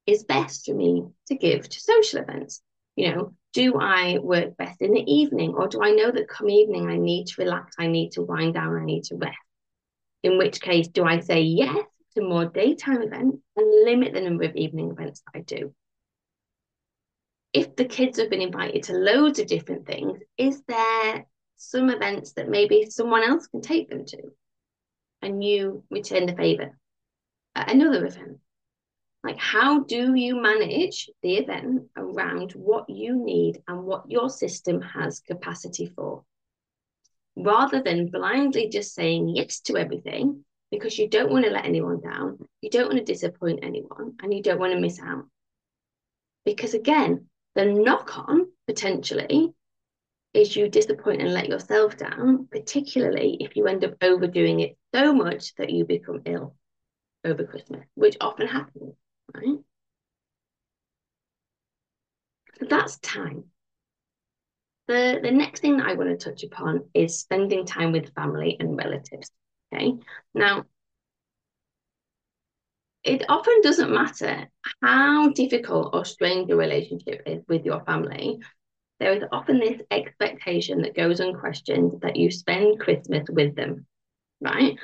is 0.07 0.25
best 0.25 0.67
for 0.67 0.75
me 0.75 1.05
to 1.29 1.35
give 1.35 1.69
to 1.69 1.81
social 1.81 2.21
events? 2.21 2.63
You 2.97 3.15
know, 3.15 3.35
do 3.53 3.75
I 3.79 4.19
work 4.19 4.57
best 4.57 4.81
in 4.81 4.93
the 4.93 5.13
evening 5.13 5.55
or 5.55 5.69
do 5.69 5.81
I 5.83 5.91
know 5.91 6.11
that 6.11 6.29
come 6.29 6.51
evening 6.51 6.89
I 6.89 6.97
need 6.97 7.27
to 7.29 7.43
relax, 7.43 7.75
I 7.79 7.87
need 7.87 8.13
to 8.13 8.23
wind 8.23 8.55
down, 8.55 8.77
I 8.77 8.85
need 8.85 9.05
to 9.05 9.17
rest? 9.17 9.37
In 10.23 10.39
which 10.39 10.61
case, 10.61 10.89
do 10.89 11.05
I 11.05 11.21
say 11.21 11.43
yes 11.43 11.87
to 12.15 12.23
more 12.23 12.47
daytime 12.47 13.03
events 13.03 13.39
and 13.57 13.85
limit 13.85 14.13
the 14.13 14.21
number 14.21 14.45
of 14.45 14.57
evening 14.57 14.91
events 14.91 15.23
that 15.23 15.39
I 15.39 15.43
do? 15.43 15.75
If 17.53 17.77
the 17.77 17.85
kids 17.85 18.19
have 18.19 18.31
been 18.31 18.43
invited 18.43 18.85
to 18.85 18.95
loads 18.95 19.39
of 19.39 19.47
different 19.47 19.87
things, 19.87 20.21
is 20.37 20.63
there 20.67 21.27
some 21.57 21.91
events 21.91 22.33
that 22.33 22.49
maybe 22.49 22.87
someone 22.91 23.23
else 23.23 23.47
can 23.47 23.61
take 23.61 23.89
them 23.89 24.05
to 24.07 24.19
and 25.23 25.43
you 25.43 25.85
return 25.91 26.27
the 26.27 26.35
favor 26.35 26.77
at 27.55 27.71
another 27.71 28.05
event? 28.05 28.39
Like, 29.25 29.39
how 29.39 29.81
do 29.85 30.15
you 30.15 30.37
manage 30.37 31.09
the 31.23 31.37
event 31.37 31.85
around 31.97 32.53
what 32.53 32.91
you 32.91 33.17
need 33.17 33.63
and 33.67 33.83
what 33.85 34.11
your 34.11 34.29
system 34.29 34.83
has 34.83 35.21
capacity 35.21 35.87
for? 35.87 36.25
Rather 37.35 37.81
than 37.81 38.11
blindly 38.11 38.69
just 38.69 38.95
saying 38.95 39.31
yes 39.31 39.61
to 39.61 39.79
everything 39.79 40.45
because 40.71 40.99
you 40.99 41.09
don't 41.09 41.33
want 41.33 41.47
to 41.47 41.51
let 41.51 41.65
anyone 41.65 42.03
down, 42.03 42.39
you 42.61 42.69
don't 42.69 42.89
want 42.89 42.99
to 42.99 43.13
disappoint 43.13 43.61
anyone, 43.63 44.13
and 44.23 44.35
you 44.35 44.43
don't 44.43 44.61
want 44.61 44.75
to 44.75 44.79
miss 44.81 45.01
out. 45.01 45.25
Because 46.45 46.75
again, 46.75 47.25
the 47.55 47.65
knock 47.65 48.19
on 48.19 48.49
potentially 48.67 49.55
is 50.35 50.55
you 50.55 50.69
disappoint 50.69 51.23
and 51.23 51.33
let 51.33 51.49
yourself 51.49 51.97
down, 51.97 52.47
particularly 52.53 53.39
if 53.41 53.57
you 53.57 53.69
end 53.69 53.87
up 53.87 53.95
overdoing 54.03 54.61
it 54.61 54.77
so 54.95 55.15
much 55.15 55.55
that 55.55 55.71
you 55.71 55.87
become 55.87 56.21
ill 56.27 56.55
over 57.25 57.45
Christmas, 57.45 57.87
which 57.95 58.19
often 58.21 58.47
happens 58.47 58.95
right? 59.33 59.59
So 62.59 62.67
that's 62.69 62.99
time. 62.99 63.45
The, 64.87 65.19
the 65.23 65.31
next 65.31 65.61
thing 65.61 65.79
that 65.79 65.87
I 65.87 65.95
want 65.95 66.11
to 66.11 66.31
touch 66.31 66.45
upon 66.45 66.89
is 66.93 67.19
spending 67.19 67.65
time 67.65 67.93
with 67.93 68.15
family 68.15 68.57
and 68.61 68.77
relatives. 68.77 69.31
Okay. 69.73 69.95
Now, 70.35 70.67
it 73.03 73.25
often 73.29 73.61
doesn't 73.63 73.93
matter 73.93 74.49
how 74.83 75.31
difficult 75.31 75.95
or 75.95 76.05
strained 76.05 76.49
your 76.49 76.59
relationship 76.59 77.23
is 77.27 77.43
with 77.49 77.65
your 77.65 77.85
family. 77.85 78.39
There 79.01 79.13
is 79.13 79.25
often 79.33 79.59
this 79.59 79.81
expectation 79.91 80.83
that 80.83 80.97
goes 80.97 81.21
unquestioned 81.21 82.01
that 82.03 82.17
you 82.17 82.31
spend 82.31 82.81
Christmas 82.81 83.27
with 83.29 83.55
them, 83.57 83.87
right? 84.41 84.79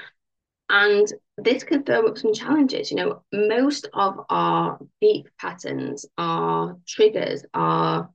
And 0.72 1.12
this 1.36 1.64
could 1.64 1.84
throw 1.84 2.06
up 2.06 2.16
some 2.16 2.32
challenges. 2.32 2.92
You 2.92 2.96
know, 2.98 3.22
most 3.32 3.88
of 3.92 4.20
our 4.30 4.78
deep 5.00 5.28
patterns, 5.36 6.06
our 6.16 6.78
triggers, 6.86 7.44
our 7.54 8.08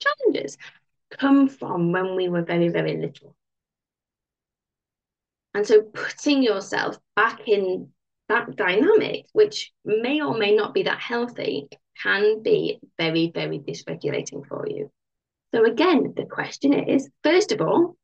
challenges 0.00 0.56
come 1.10 1.48
from 1.48 1.90
when 1.90 2.14
we 2.14 2.28
were 2.28 2.42
very, 2.42 2.68
very 2.68 2.96
little. 2.96 3.34
And 5.52 5.66
so 5.66 5.82
putting 5.82 6.44
yourself 6.44 6.96
back 7.16 7.48
in 7.48 7.88
that 8.28 8.54
dynamic, 8.54 9.26
which 9.32 9.72
may 9.84 10.20
or 10.20 10.38
may 10.38 10.54
not 10.54 10.74
be 10.74 10.84
that 10.84 11.00
healthy, 11.00 11.68
can 12.00 12.40
be 12.40 12.78
very, 12.98 13.32
very 13.34 13.58
dysregulating 13.58 14.46
for 14.46 14.68
you. 14.68 14.92
So, 15.52 15.64
again, 15.64 16.12
the 16.16 16.26
question 16.26 16.72
is 16.72 17.08
first 17.24 17.50
of 17.50 17.60
all, 17.60 17.96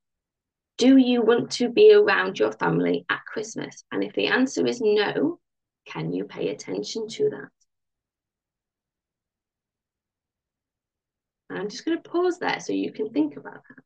do 0.79 0.97
you 0.97 1.23
want 1.23 1.51
to 1.53 1.69
be 1.69 1.93
around 1.93 2.39
your 2.39 2.53
family 2.53 3.05
at 3.09 3.25
Christmas? 3.25 3.85
And 3.93 4.03
if 4.03 4.15
the 4.15 4.27
answer 4.27 4.67
is 4.67 4.81
no, 4.81 5.39
can 5.87 6.13
you 6.13 6.25
pay 6.25 6.49
attention 6.49 7.09
to 7.09 7.31
that? 7.31 7.49
I'm 11.51 11.69
just 11.69 11.85
going 11.85 12.01
to 12.01 12.09
pause 12.09 12.39
there 12.39 12.61
so 12.61 12.73
you 12.73 12.93
can 12.93 13.11
think 13.11 13.37
about 13.37 13.63
that. 13.69 13.85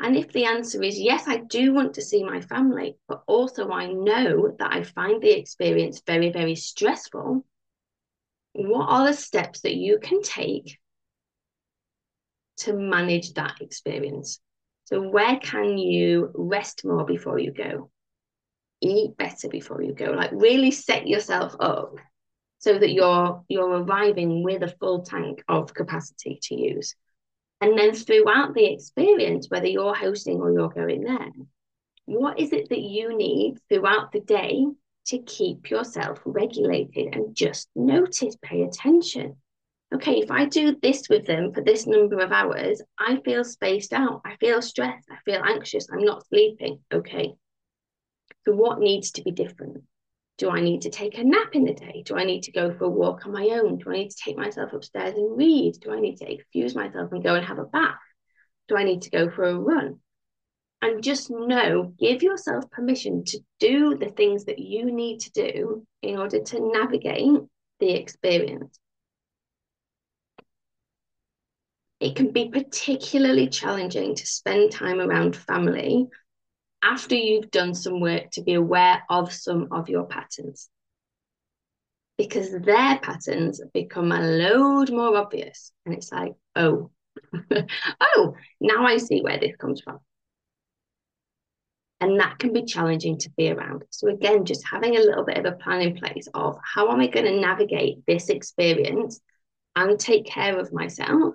And 0.00 0.16
if 0.16 0.32
the 0.32 0.46
answer 0.46 0.82
is 0.82 0.98
yes, 0.98 1.28
I 1.28 1.38
do 1.38 1.74
want 1.74 1.94
to 1.94 2.02
see 2.02 2.24
my 2.24 2.40
family, 2.40 2.96
but 3.06 3.22
also 3.26 3.70
I 3.70 3.86
know 3.86 4.54
that 4.58 4.72
I 4.72 4.82
find 4.82 5.22
the 5.22 5.36
experience 5.38 6.02
very, 6.06 6.30
very 6.30 6.54
stressful, 6.54 7.44
what 8.52 8.86
are 8.86 9.06
the 9.06 9.12
steps 9.12 9.60
that 9.60 9.74
you 9.74 9.98
can 9.98 10.22
take 10.22 10.78
to 12.58 12.72
manage 12.72 13.34
that 13.34 13.60
experience? 13.60 14.40
So, 14.92 15.00
where 15.08 15.38
can 15.38 15.78
you 15.78 16.30
rest 16.34 16.84
more 16.84 17.04
before 17.04 17.38
you 17.38 17.52
go? 17.52 17.90
Eat 18.80 19.16
better 19.16 19.48
before 19.48 19.82
you 19.82 19.92
go. 19.92 20.06
Like, 20.06 20.30
really 20.32 20.70
set 20.70 21.06
yourself 21.06 21.54
up 21.60 21.94
so 22.58 22.78
that 22.78 22.92
you're 22.92 23.42
you're 23.48 23.82
arriving 23.82 24.42
with 24.42 24.62
a 24.62 24.74
full 24.80 25.02
tank 25.02 25.42
of 25.48 25.74
capacity 25.74 26.38
to 26.42 26.54
use. 26.54 26.94
And 27.60 27.78
then 27.78 27.94
throughout 27.94 28.54
the 28.54 28.64
experience, 28.64 29.46
whether 29.48 29.66
you're 29.66 29.94
hosting 29.94 30.40
or 30.40 30.50
you're 30.50 30.70
going 30.70 31.02
there, 31.02 31.30
what 32.06 32.40
is 32.40 32.52
it 32.52 32.68
that 32.70 32.80
you 32.80 33.16
need 33.16 33.58
throughout 33.68 34.12
the 34.12 34.20
day 34.20 34.64
to 35.06 35.18
keep 35.18 35.70
yourself 35.70 36.20
regulated 36.24 37.14
and 37.14 37.34
just 37.34 37.68
notice, 37.76 38.36
pay 38.42 38.62
attention? 38.62 39.36
Okay, 39.94 40.20
if 40.20 40.30
I 40.30 40.44
do 40.46 40.76
this 40.80 41.08
with 41.08 41.26
them 41.26 41.52
for 41.52 41.62
this 41.62 41.86
number 41.86 42.18
of 42.20 42.32
hours, 42.32 42.82
I 42.98 43.20
feel 43.24 43.44
spaced 43.44 43.92
out. 43.92 44.22
I 44.24 44.36
feel 44.36 44.62
stressed. 44.62 45.08
I 45.10 45.16
feel 45.24 45.42
anxious. 45.44 45.88
I'm 45.92 46.04
not 46.04 46.26
sleeping. 46.26 46.80
Okay. 46.92 47.34
So, 48.44 48.52
what 48.52 48.78
needs 48.78 49.10
to 49.12 49.22
be 49.22 49.32
different? 49.32 49.82
Do 50.38 50.48
I 50.48 50.60
need 50.60 50.82
to 50.82 50.90
take 50.90 51.18
a 51.18 51.24
nap 51.24 51.54
in 51.54 51.64
the 51.64 51.74
day? 51.74 52.02
Do 52.06 52.16
I 52.16 52.24
need 52.24 52.44
to 52.44 52.52
go 52.52 52.72
for 52.72 52.84
a 52.84 52.88
walk 52.88 53.26
on 53.26 53.32
my 53.32 53.46
own? 53.62 53.76
Do 53.76 53.90
I 53.90 53.98
need 53.98 54.10
to 54.10 54.22
take 54.24 54.38
myself 54.38 54.72
upstairs 54.72 55.14
and 55.14 55.36
read? 55.36 55.74
Do 55.80 55.92
I 55.92 56.00
need 56.00 56.16
to 56.16 56.32
excuse 56.32 56.74
myself 56.74 57.12
and 57.12 57.22
go 57.22 57.34
and 57.34 57.44
have 57.44 57.58
a 57.58 57.64
bath? 57.64 57.98
Do 58.68 58.76
I 58.76 58.84
need 58.84 59.02
to 59.02 59.10
go 59.10 59.28
for 59.28 59.44
a 59.44 59.58
run? 59.58 59.98
And 60.80 61.02
just 61.02 61.30
know, 61.30 61.92
give 61.98 62.22
yourself 62.22 62.70
permission 62.70 63.24
to 63.26 63.40
do 63.58 63.98
the 63.98 64.08
things 64.08 64.46
that 64.46 64.58
you 64.58 64.86
need 64.90 65.20
to 65.20 65.30
do 65.32 65.86
in 66.00 66.16
order 66.16 66.40
to 66.40 66.72
navigate 66.72 67.42
the 67.80 67.90
experience. 67.90 68.78
It 72.00 72.16
can 72.16 72.32
be 72.32 72.48
particularly 72.48 73.48
challenging 73.48 74.14
to 74.14 74.26
spend 74.26 74.72
time 74.72 75.00
around 75.00 75.36
family 75.36 76.08
after 76.82 77.14
you've 77.14 77.50
done 77.50 77.74
some 77.74 78.00
work 78.00 78.30
to 78.32 78.42
be 78.42 78.54
aware 78.54 79.02
of 79.10 79.32
some 79.32 79.68
of 79.70 79.90
your 79.90 80.04
patterns. 80.06 80.70
Because 82.16 82.50
their 82.52 82.98
patterns 82.98 83.60
become 83.74 84.12
a 84.12 84.20
load 84.20 84.90
more 84.90 85.14
obvious. 85.16 85.72
And 85.84 85.94
it's 85.94 86.10
like, 86.10 86.32
oh, 86.56 86.90
oh, 88.00 88.34
now 88.60 88.86
I 88.86 88.96
see 88.96 89.20
where 89.20 89.38
this 89.38 89.56
comes 89.56 89.82
from. 89.82 89.98
And 92.00 92.18
that 92.18 92.38
can 92.38 92.54
be 92.54 92.64
challenging 92.64 93.18
to 93.18 93.30
be 93.36 93.50
around. 93.50 93.84
So, 93.90 94.08
again, 94.08 94.46
just 94.46 94.66
having 94.66 94.96
a 94.96 95.00
little 95.00 95.24
bit 95.24 95.36
of 95.36 95.44
a 95.44 95.56
plan 95.56 95.82
in 95.82 95.96
place 95.96 96.28
of 96.32 96.56
how 96.62 96.90
am 96.90 97.00
I 97.00 97.08
going 97.08 97.26
to 97.26 97.40
navigate 97.40 98.06
this 98.06 98.30
experience 98.30 99.20
and 99.76 100.00
take 100.00 100.24
care 100.24 100.58
of 100.58 100.72
myself 100.72 101.34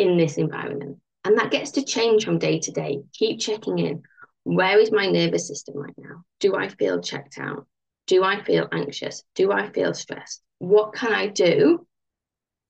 in 0.00 0.16
this 0.16 0.38
environment. 0.38 0.98
And 1.24 1.38
that 1.38 1.50
gets 1.50 1.72
to 1.72 1.84
change 1.84 2.24
from 2.24 2.38
day 2.38 2.58
to 2.60 2.72
day. 2.72 3.02
Keep 3.12 3.40
checking 3.40 3.78
in. 3.78 4.02
Where 4.44 4.78
is 4.78 4.90
my 4.90 5.06
nervous 5.06 5.46
system 5.46 5.76
right 5.76 5.94
now? 5.98 6.24
Do 6.40 6.56
I 6.56 6.68
feel 6.68 7.02
checked 7.02 7.38
out? 7.38 7.66
Do 8.06 8.24
I 8.24 8.42
feel 8.42 8.66
anxious? 8.72 9.22
Do 9.34 9.52
I 9.52 9.70
feel 9.70 9.92
stressed? 9.92 10.42
What 10.58 10.94
can 10.94 11.12
I 11.12 11.26
do 11.26 11.86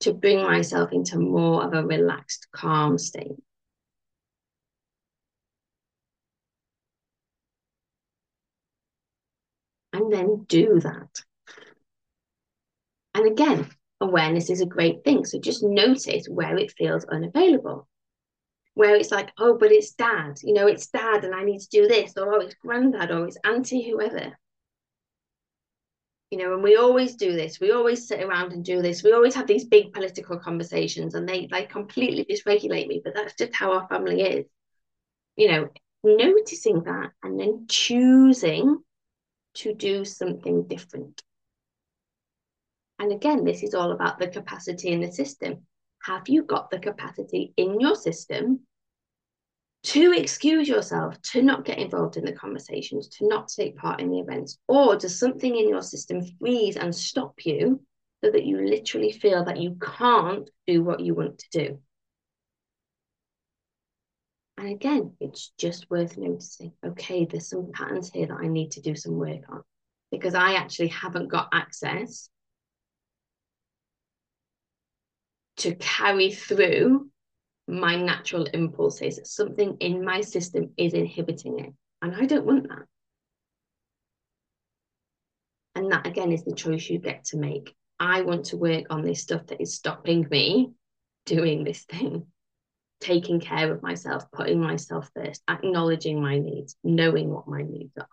to 0.01 0.13
bring 0.13 0.43
myself 0.43 0.93
into 0.93 1.19
more 1.19 1.65
of 1.65 1.73
a 1.73 1.87
relaxed, 1.87 2.49
calm 2.53 2.99
state? 2.99 3.39
And 9.93 10.13
then 10.13 10.45
do 10.49 10.81
that. 10.81 11.23
And 13.15 13.27
again, 13.27 13.69
awareness 14.01 14.51
is 14.51 14.61
a 14.61 14.67
great 14.67 15.05
thing. 15.05 15.25
So 15.25 15.39
just 15.39 15.63
notice 15.63 16.27
where 16.29 16.57
it 16.57 16.73
feels 16.73 17.05
unavailable 17.05 17.87
where 18.75 18.97
it's 18.97 19.11
like, 19.11 19.31
oh, 19.39 19.57
but 19.59 19.73
it's 19.73 19.93
dad, 19.93 20.37
you 20.43 20.55
know, 20.55 20.67
it's 20.67 20.87
dad 20.87 21.25
and 21.25 21.35
I 21.35 21.45
need 21.45 21.61
to 21.61 21.69
do 21.71 21.87
this, 21.87 22.17
or 22.17 22.35
oh, 22.35 22.41
it's 22.41 22.55
granddad, 22.55 23.11
or 23.11 23.27
it's 23.27 23.37
auntie, 23.45 23.89
whoever. 23.89 24.33
You 26.31 26.39
know, 26.39 26.55
and 26.55 26.63
we 26.63 26.77
always 26.77 27.17
do 27.17 27.33
this. 27.33 27.59
We 27.59 27.73
always 27.73 28.07
sit 28.07 28.23
around 28.23 28.53
and 28.53 28.65
do 28.65 28.81
this. 28.81 29.03
We 29.03 29.13
always 29.13 29.35
have 29.35 29.49
these 29.49 29.65
big 29.65 29.93
political 29.93 30.39
conversations 30.39 31.15
and 31.15 31.29
they 31.29 31.49
like 31.51 31.69
completely 31.69 32.25
dysregulate 32.25 32.87
me, 32.87 33.03
but 33.05 33.15
that's 33.15 33.35
just 33.35 33.55
how 33.55 33.73
our 33.73 33.89
family 33.89 34.23
is. 34.23 34.47
You 35.37 35.49
know, 35.49 35.69
noticing 36.05 36.85
that 36.85 37.11
and 37.25 37.39
then 37.39 37.67
choosing 37.69 38.79
to 39.55 39.75
do 39.75 40.05
something 40.05 40.69
different. 40.69 41.21
And 43.01 43.13
again, 43.13 43.45
this 43.45 43.63
is 43.63 43.75
all 43.75 43.93
about 43.93 44.19
the 44.19 44.29
capacity 44.29 44.91
in 44.91 45.01
the 45.01 45.11
system 45.11 45.67
have 46.05 46.29
you 46.29 46.43
got 46.43 46.71
the 46.71 46.79
capacity 46.79 47.53
in 47.57 47.79
your 47.79 47.95
system 47.95 48.61
to 49.83 50.13
excuse 50.13 50.69
yourself, 50.69 51.21
to 51.23 51.43
not 51.43 51.65
get 51.65 51.79
involved 51.79 52.17
in 52.17 52.25
the 52.25 52.33
conversations, 52.33 53.09
to 53.09 53.29
not 53.29 53.49
take 53.49 53.77
part 53.77 54.01
in 54.01 54.11
the 54.11 54.19
events? 54.19 54.59
Or 54.69 54.97
does 54.97 55.19
something 55.19 55.57
in 55.57 55.69
your 55.69 55.83
system 55.83 56.23
freeze 56.39 56.77
and 56.77 56.95
stop 56.95 57.35
you 57.45 57.83
so 58.23 58.31
that 58.31 58.45
you 58.45 58.67
literally 58.67 59.13
feel 59.13 59.45
that 59.45 59.59
you 59.59 59.77
can't 59.81 60.49
do 60.67 60.83
what 60.83 61.01
you 61.01 61.15
want 61.15 61.39
to 61.39 61.47
do? 61.53 61.79
And 64.59 64.69
again, 64.69 65.15
it's 65.21 65.53
just 65.59 65.91
worth 65.91 66.19
noticing 66.19 66.73
okay, 66.85 67.25
there's 67.25 67.49
some 67.49 67.73
patterns 67.73 68.11
here 68.11 68.27
that 68.27 68.41
I 68.41 68.47
need 68.47 68.73
to 68.73 68.83
do 68.83 68.95
some 68.95 69.17
work 69.17 69.43
on 69.49 69.63
because 70.11 70.35
I 70.35 70.55
actually 70.55 70.89
haven't 70.89 71.29
got 71.29 71.49
access 71.53 72.29
to 75.61 75.75
carry 75.77 76.33
through 76.33 77.09
my 77.69 77.97
natural 77.97 78.45
impulses. 78.47 79.21
Something 79.25 79.77
in 79.81 80.05
my 80.05 80.21
system 80.21 80.71
is 80.77 80.93
inhibiting 80.95 81.59
it. 81.61 81.73
And 82.03 82.15
I 82.17 82.27
don't 82.27 82.47
want 82.47 82.69
that. 82.69 82.87
And 85.75 85.93
that 85.93 86.07
again 86.07 86.33
is 86.33 86.45
the 86.45 86.55
choice 86.55 86.89
you 86.89 86.99
get 86.99 87.25
to 87.27 87.37
make. 87.37 87.75
I 87.99 88.23
want 88.23 88.47
to 88.47 88.57
work 88.57 88.87
on 88.91 89.03
this 89.03 89.23
stuff 89.23 89.47
that 89.47 89.61
is 89.61 89.75
stopping 89.75 90.27
me 90.31 90.73
doing 91.27 91.65
this 91.65 91.85
thing, 91.85 92.27
taking 93.01 93.41
care 93.41 93.73
of 93.73 93.83
myself, 93.83 94.31
putting 94.33 94.61
myself 94.61 95.11
first, 95.15 95.43
acknowledging 95.49 96.23
my 96.23 96.39
needs, 96.39 96.77
knowing 96.83 97.29
what 97.29 97.47
my 97.47 97.63
needs 97.63 97.93
are. 97.99 98.09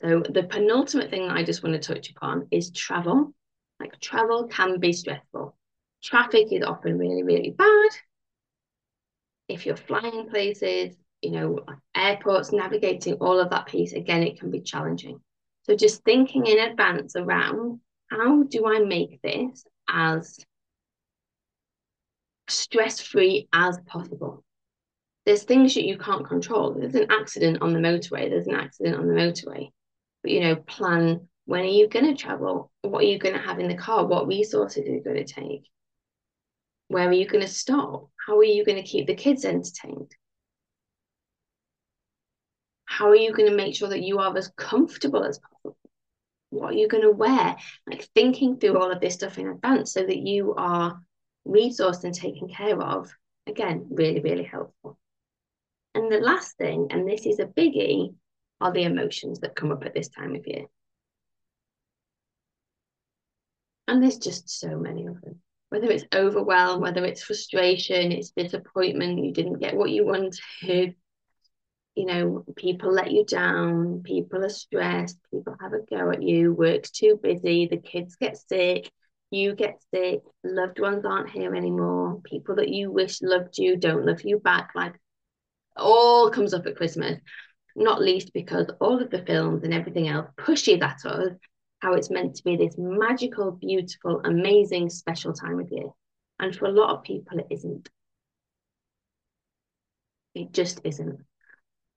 So 0.00 0.22
the 0.30 0.44
penultimate 0.44 1.10
thing 1.10 1.26
that 1.26 1.36
I 1.36 1.42
just 1.42 1.64
want 1.64 1.80
to 1.80 1.94
touch 1.94 2.10
upon 2.10 2.46
is 2.52 2.70
travel. 2.70 3.34
Like 3.80 3.98
travel 4.00 4.46
can 4.46 4.78
be 4.78 4.92
stressful. 4.92 5.56
Traffic 6.02 6.52
is 6.52 6.62
often 6.62 6.98
really, 6.98 7.24
really 7.24 7.50
bad. 7.50 7.90
If 9.48 9.66
you're 9.66 9.76
flying 9.76 10.28
places, 10.28 10.94
you 11.20 11.32
know, 11.32 11.64
airports, 11.96 12.52
navigating 12.52 13.14
all 13.14 13.40
of 13.40 13.50
that 13.50 13.66
piece, 13.66 13.92
again, 13.92 14.22
it 14.22 14.38
can 14.38 14.52
be 14.52 14.60
challenging. 14.60 15.20
So 15.62 15.74
just 15.74 16.04
thinking 16.04 16.46
in 16.46 16.58
advance 16.58 17.16
around 17.16 17.80
how 18.08 18.44
do 18.44 18.66
I 18.66 18.78
make 18.78 19.20
this 19.20 19.64
as 19.90 20.38
stress-free 22.48 23.48
as 23.52 23.78
possible? 23.86 24.44
There's 25.26 25.42
things 25.42 25.74
that 25.74 25.84
you 25.84 25.98
can't 25.98 26.26
control. 26.26 26.72
There's 26.72 26.94
an 26.94 27.10
accident 27.10 27.62
on 27.62 27.72
the 27.72 27.80
motorway. 27.80 28.30
There's 28.30 28.46
an 28.46 28.54
accident 28.54 28.96
on 28.96 29.08
the 29.08 29.14
motorway 29.14 29.70
you 30.24 30.40
know, 30.40 30.56
plan 30.56 31.28
when 31.48 31.62
are 31.62 31.64
you 31.64 31.88
going 31.88 32.04
to 32.04 32.14
travel? 32.14 32.70
What 32.82 33.04
are 33.04 33.06
you 33.06 33.18
going 33.18 33.34
to 33.34 33.40
have 33.40 33.58
in 33.58 33.68
the 33.68 33.74
car? 33.74 34.04
What 34.04 34.26
resources 34.26 34.86
are 34.86 34.92
you 34.92 35.02
going 35.02 35.24
to 35.24 35.32
take? 35.32 35.62
Where 36.88 37.08
are 37.08 37.12
you 37.12 37.26
going 37.26 37.42
to 37.42 37.50
stop? 37.50 38.10
How 38.26 38.36
are 38.36 38.44
you 38.44 38.66
going 38.66 38.76
to 38.76 38.88
keep 38.88 39.06
the 39.06 39.14
kids 39.14 39.46
entertained? 39.46 40.12
How 42.84 43.08
are 43.08 43.16
you 43.16 43.32
going 43.32 43.48
to 43.48 43.56
make 43.56 43.74
sure 43.74 43.88
that 43.88 44.02
you 44.02 44.18
are 44.18 44.36
as 44.36 44.50
comfortable 44.58 45.24
as 45.24 45.38
possible? 45.38 45.78
What 46.50 46.74
are 46.74 46.76
you 46.76 46.86
going 46.88 47.04
to 47.04 47.12
wear? 47.12 47.56
Like 47.86 48.08
thinking 48.14 48.58
through 48.58 48.78
all 48.78 48.90
of 48.90 49.00
this 49.00 49.14
stuff 49.14 49.38
in 49.38 49.48
advance 49.48 49.92
so 49.92 50.02
that 50.02 50.18
you 50.18 50.54
are 50.54 51.00
resourced 51.46 52.04
and 52.04 52.14
taken 52.14 52.48
care 52.48 52.78
of. 52.78 53.10
Again, 53.46 53.86
really, 53.90 54.20
really 54.20 54.44
helpful. 54.44 54.98
And 55.94 56.12
the 56.12 56.20
last 56.20 56.58
thing, 56.58 56.88
and 56.90 57.08
this 57.08 57.24
is 57.24 57.38
a 57.38 57.46
biggie, 57.46 58.14
are 58.60 58.72
the 58.72 58.82
emotions 58.82 59.40
that 59.40 59.56
come 59.56 59.72
up 59.72 59.84
at 59.84 59.94
this 59.94 60.08
time 60.08 60.34
of 60.34 60.46
year. 60.46 60.66
And 63.86 64.02
there's 64.02 64.18
just 64.18 64.50
so 64.50 64.76
many 64.76 65.06
of 65.06 65.20
them. 65.22 65.40
Whether 65.70 65.90
it's 65.90 66.04
overwhelm, 66.14 66.80
whether 66.80 67.04
it's 67.04 67.22
frustration, 67.22 68.12
it's 68.12 68.30
disappointment, 68.30 69.24
you 69.24 69.32
didn't 69.32 69.60
get 69.60 69.76
what 69.76 69.90
you 69.90 70.04
wanted, 70.04 70.94
you 71.94 72.06
know, 72.06 72.44
people 72.56 72.92
let 72.92 73.10
you 73.10 73.24
down, 73.24 74.02
people 74.04 74.44
are 74.44 74.50
stressed, 74.50 75.18
people 75.32 75.56
have 75.60 75.72
a 75.72 75.80
go 75.80 76.10
at 76.10 76.22
you, 76.22 76.54
work's 76.54 76.90
too 76.90 77.18
busy, 77.20 77.66
the 77.66 77.76
kids 77.76 78.14
get 78.16 78.38
sick, 78.38 78.90
you 79.30 79.54
get 79.54 79.82
sick, 79.92 80.20
loved 80.44 80.80
ones 80.80 81.04
aren't 81.04 81.30
here 81.30 81.54
anymore, 81.54 82.20
people 82.24 82.54
that 82.56 82.68
you 82.68 82.90
wish 82.90 83.20
loved 83.20 83.58
you 83.58 83.76
don't 83.76 84.06
love 84.06 84.22
you 84.22 84.38
back, 84.38 84.70
like 84.74 84.94
all 85.76 86.30
comes 86.30 86.54
up 86.54 86.66
at 86.66 86.76
Christmas 86.76 87.18
not 87.78 88.02
least 88.02 88.32
because 88.34 88.66
all 88.80 89.00
of 89.00 89.10
the 89.10 89.24
films 89.24 89.62
and 89.62 89.72
everything 89.72 90.08
else 90.08 90.28
pushes 90.36 90.80
at 90.82 91.04
us 91.04 91.32
how 91.80 91.94
it's 91.94 92.10
meant 92.10 92.34
to 92.34 92.44
be 92.44 92.56
this 92.56 92.74
magical, 92.76 93.52
beautiful, 93.52 94.20
amazing, 94.24 94.90
special 94.90 95.32
time 95.32 95.60
of 95.60 95.70
year. 95.70 95.88
And 96.40 96.54
for 96.54 96.66
a 96.66 96.72
lot 96.72 96.90
of 96.94 97.04
people, 97.04 97.38
it 97.38 97.46
isn't. 97.50 97.88
It 100.34 100.52
just 100.52 100.80
isn't. 100.84 101.20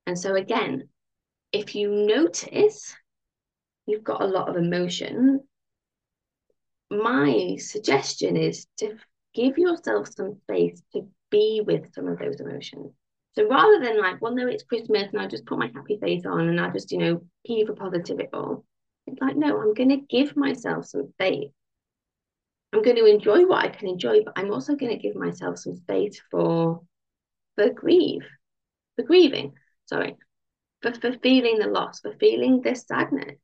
And 0.05 0.17
so, 0.17 0.35
again, 0.35 0.89
if 1.51 1.75
you 1.75 1.89
notice 1.89 2.95
you've 3.87 4.03
got 4.03 4.21
a 4.21 4.27
lot 4.27 4.49
of 4.49 4.55
emotion, 4.55 5.41
my 6.91 7.55
suggestion 7.57 8.37
is 8.37 8.67
to 8.77 8.97
give 9.33 9.57
yourself 9.57 10.09
some 10.13 10.35
space 10.43 10.81
to 10.93 11.07
be 11.29 11.61
with 11.65 11.93
some 11.93 12.07
of 12.07 12.19
those 12.19 12.39
emotions. 12.39 12.93
So 13.33 13.47
rather 13.47 13.79
than 13.79 13.99
like, 13.99 14.21
well, 14.21 14.35
no, 14.35 14.47
it's 14.47 14.63
Christmas 14.63 15.07
and 15.11 15.21
I 15.21 15.27
just 15.27 15.45
put 15.45 15.57
my 15.57 15.71
happy 15.73 15.97
face 16.01 16.25
on 16.25 16.49
and 16.49 16.59
I 16.59 16.69
just, 16.69 16.91
you 16.91 16.97
know, 16.97 17.21
heave 17.43 17.69
a 17.69 17.73
positive 17.73 18.19
it 18.19 18.29
all. 18.33 18.65
It's 19.07 19.21
like, 19.21 19.37
no, 19.37 19.61
I'm 19.61 19.73
going 19.73 19.89
to 19.89 19.97
give 19.97 20.35
myself 20.35 20.85
some 20.85 21.09
space. 21.13 21.51
I'm 22.73 22.81
going 22.81 22.97
to 22.97 23.05
enjoy 23.05 23.45
what 23.45 23.63
I 23.63 23.69
can 23.69 23.87
enjoy, 23.87 24.23
but 24.23 24.33
I'm 24.37 24.51
also 24.51 24.75
going 24.75 24.91
to 24.91 25.01
give 25.01 25.15
myself 25.15 25.59
some 25.59 25.75
space 25.75 26.21
for 26.29 26.81
for 27.55 27.69
grief, 27.69 28.23
for 28.95 29.03
grieving, 29.03 29.53
sorry, 29.85 30.15
for, 30.81 30.93
for 30.93 31.11
feeling 31.21 31.59
the 31.59 31.67
loss, 31.67 31.99
for 31.99 32.13
feeling 32.13 32.61
the 32.61 32.75
sadness, 32.75 33.37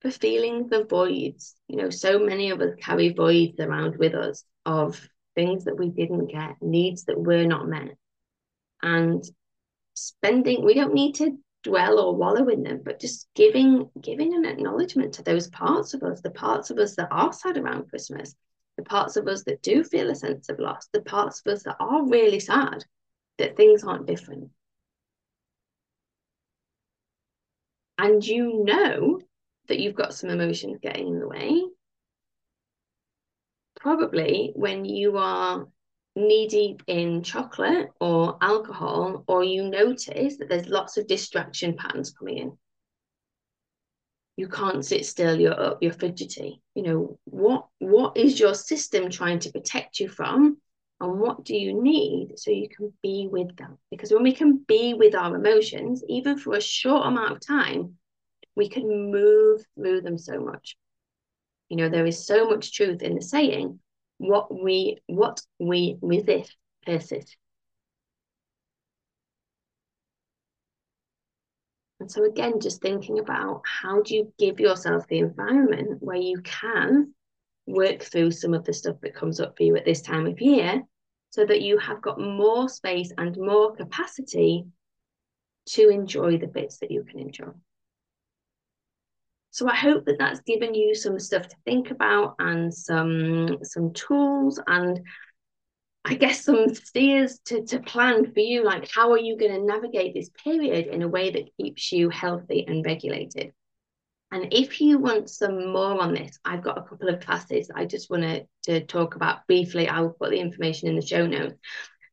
for 0.00 0.10
feeling 0.10 0.68
the 0.68 0.84
voids. 0.84 1.54
You 1.68 1.76
know, 1.76 1.90
so 1.90 2.18
many 2.18 2.50
of 2.50 2.60
us 2.60 2.74
carry 2.80 3.12
voids 3.12 3.60
around 3.60 3.96
with 3.96 4.14
us 4.14 4.44
of 4.66 5.00
things 5.34 5.64
that 5.64 5.78
we 5.78 5.88
didn't 5.88 6.26
get, 6.26 6.56
needs 6.60 7.04
that 7.04 7.20
were 7.20 7.44
not 7.44 7.68
met. 7.68 7.96
And 8.82 9.22
spending, 9.94 10.64
we 10.64 10.74
don't 10.74 10.94
need 10.94 11.14
to 11.16 11.38
dwell 11.62 11.98
or 11.98 12.16
wallow 12.16 12.48
in 12.48 12.62
them, 12.62 12.80
but 12.84 13.00
just 13.00 13.28
giving 13.34 13.88
giving 14.00 14.34
an 14.34 14.44
acknowledgement 14.44 15.14
to 15.14 15.22
those 15.22 15.48
parts 15.48 15.94
of 15.94 16.02
us, 16.02 16.20
the 16.20 16.30
parts 16.30 16.70
of 16.70 16.78
us 16.78 16.96
that 16.96 17.08
are 17.10 17.32
sad 17.32 17.56
around 17.56 17.88
Christmas, 17.88 18.34
the 18.76 18.82
parts 18.82 19.16
of 19.16 19.28
us 19.28 19.44
that 19.44 19.62
do 19.62 19.84
feel 19.84 20.10
a 20.10 20.14
sense 20.14 20.48
of 20.48 20.58
loss, 20.58 20.88
the 20.92 21.02
parts 21.02 21.42
of 21.44 21.52
us 21.52 21.62
that 21.64 21.76
are 21.78 22.06
really 22.08 22.40
sad 22.40 22.84
that 23.38 23.56
things 23.56 23.84
aren't 23.84 24.06
different. 24.06 24.50
And 27.98 28.24
you 28.24 28.64
know 28.64 29.20
that 29.68 29.78
you've 29.78 29.94
got 29.94 30.14
some 30.14 30.30
emotions 30.30 30.78
getting 30.82 31.08
in 31.08 31.20
the 31.20 31.28
way. 31.28 31.62
Probably 33.76 34.52
when 34.54 34.84
you 34.84 35.18
are 35.18 35.68
knee 36.14 36.46
deep 36.46 36.82
in 36.86 37.22
chocolate 37.22 37.90
or 38.00 38.36
alcohol, 38.40 39.24
or 39.26 39.44
you 39.44 39.64
notice 39.64 40.36
that 40.36 40.48
there's 40.48 40.68
lots 40.68 40.96
of 40.96 41.06
distraction 41.06 41.76
patterns 41.76 42.10
coming 42.10 42.38
in. 42.38 42.58
You 44.36 44.48
can't 44.48 44.84
sit 44.84 45.06
still, 45.06 45.38
you're 45.38 45.58
up, 45.58 45.78
you're 45.82 45.92
fidgety. 45.92 46.60
You 46.74 46.82
know, 46.82 47.18
what 47.24 47.66
what 47.78 48.16
is 48.16 48.40
your 48.40 48.54
system 48.54 49.10
trying 49.10 49.40
to 49.40 49.52
protect 49.52 50.00
you 50.00 50.08
from? 50.08 50.58
And 51.00 51.18
what 51.18 51.44
do 51.44 51.56
you 51.56 51.82
need 51.82 52.38
so 52.38 52.50
you 52.50 52.68
can 52.68 52.92
be 53.02 53.28
with 53.30 53.56
them? 53.56 53.76
Because 53.90 54.12
when 54.12 54.22
we 54.22 54.32
can 54.32 54.64
be 54.68 54.94
with 54.94 55.14
our 55.14 55.34
emotions, 55.34 56.04
even 56.08 56.38
for 56.38 56.54
a 56.54 56.60
short 56.60 57.06
amount 57.06 57.32
of 57.32 57.40
time, 57.44 57.96
we 58.54 58.68
can 58.68 59.10
move 59.10 59.64
through 59.74 60.02
them 60.02 60.16
so 60.16 60.38
much. 60.38 60.76
You 61.68 61.76
know, 61.76 61.88
there 61.88 62.06
is 62.06 62.26
so 62.26 62.48
much 62.48 62.72
truth 62.72 63.02
in 63.02 63.16
the 63.16 63.22
saying 63.22 63.80
what 64.22 64.62
we 64.62 64.98
what 65.06 65.40
we 65.58 65.98
resist 66.00 66.56
persists. 66.86 67.36
And 71.98 72.10
so 72.10 72.24
again, 72.24 72.60
just 72.60 72.80
thinking 72.80 73.18
about 73.18 73.62
how 73.64 74.02
do 74.02 74.14
you 74.14 74.32
give 74.38 74.60
yourself 74.60 75.06
the 75.08 75.18
environment 75.18 75.98
where 76.00 76.16
you 76.16 76.40
can 76.42 77.14
work 77.66 78.02
through 78.02 78.30
some 78.30 78.54
of 78.54 78.64
the 78.64 78.72
stuff 78.72 78.96
that 79.02 79.14
comes 79.14 79.40
up 79.40 79.56
for 79.56 79.62
you 79.64 79.76
at 79.76 79.84
this 79.84 80.02
time 80.02 80.26
of 80.26 80.40
year 80.40 80.82
so 81.30 81.44
that 81.44 81.62
you 81.62 81.78
have 81.78 82.02
got 82.02 82.20
more 82.20 82.68
space 82.68 83.12
and 83.18 83.36
more 83.36 83.74
capacity 83.74 84.66
to 85.66 85.88
enjoy 85.88 86.38
the 86.38 86.46
bits 86.46 86.78
that 86.78 86.90
you 86.90 87.04
can 87.04 87.20
enjoy. 87.20 87.52
So 89.52 89.68
I 89.68 89.76
hope 89.76 90.06
that 90.06 90.18
that's 90.18 90.40
given 90.40 90.74
you 90.74 90.94
some 90.94 91.18
stuff 91.18 91.46
to 91.46 91.56
think 91.66 91.90
about 91.90 92.36
and 92.38 92.72
some 92.72 93.58
some 93.62 93.92
tools 93.92 94.58
and 94.66 95.00
I 96.06 96.14
guess 96.14 96.44
some 96.44 96.74
steers 96.74 97.38
to, 97.44 97.62
to 97.66 97.78
plan 97.78 98.32
for 98.32 98.40
you, 98.40 98.64
like 98.64 98.90
how 98.90 99.12
are 99.12 99.18
you 99.18 99.36
going 99.36 99.52
to 99.52 99.64
navigate 99.64 100.14
this 100.14 100.30
period 100.30 100.86
in 100.86 101.02
a 101.02 101.08
way 101.08 101.30
that 101.30 101.54
keeps 101.56 101.92
you 101.92 102.08
healthy 102.08 102.64
and 102.66 102.84
regulated. 102.84 103.52
And 104.32 104.52
if 104.52 104.80
you 104.80 104.98
want 104.98 105.28
some 105.28 105.70
more 105.70 106.00
on 106.00 106.14
this, 106.14 106.38
I've 106.44 106.64
got 106.64 106.78
a 106.78 106.82
couple 106.82 107.10
of 107.10 107.20
classes 107.20 107.70
I 107.72 107.84
just 107.84 108.10
want 108.10 108.46
to, 108.64 108.80
talk 108.86 109.16
about 109.16 109.46
briefly. 109.46 109.86
I 109.86 110.00
will 110.00 110.16
put 110.18 110.30
the 110.30 110.40
information 110.40 110.88
in 110.88 110.96
the 110.96 111.06
show 111.06 111.26
notes. 111.26 111.58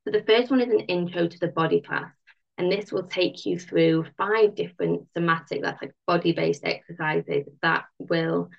So 0.04 0.12
the 0.12 0.24
first 0.24 0.52
one 0.52 0.60
is 0.60 0.68
an 0.68 0.82
intro 0.82 1.28
to 1.28 1.40
the 1.40 1.48
body 1.48 1.80
class. 1.82 2.12
And 2.60 2.70
this 2.70 2.92
will 2.92 3.08
take 3.08 3.46
you 3.46 3.58
through 3.58 4.06
five 4.18 4.54
different 4.54 5.08
somatic, 5.14 5.62
that's 5.64 5.82
like 5.82 5.94
body 6.06 6.34
based 6.34 6.66
exercises 6.66 7.48
that 7.62 7.86
will 8.00 8.50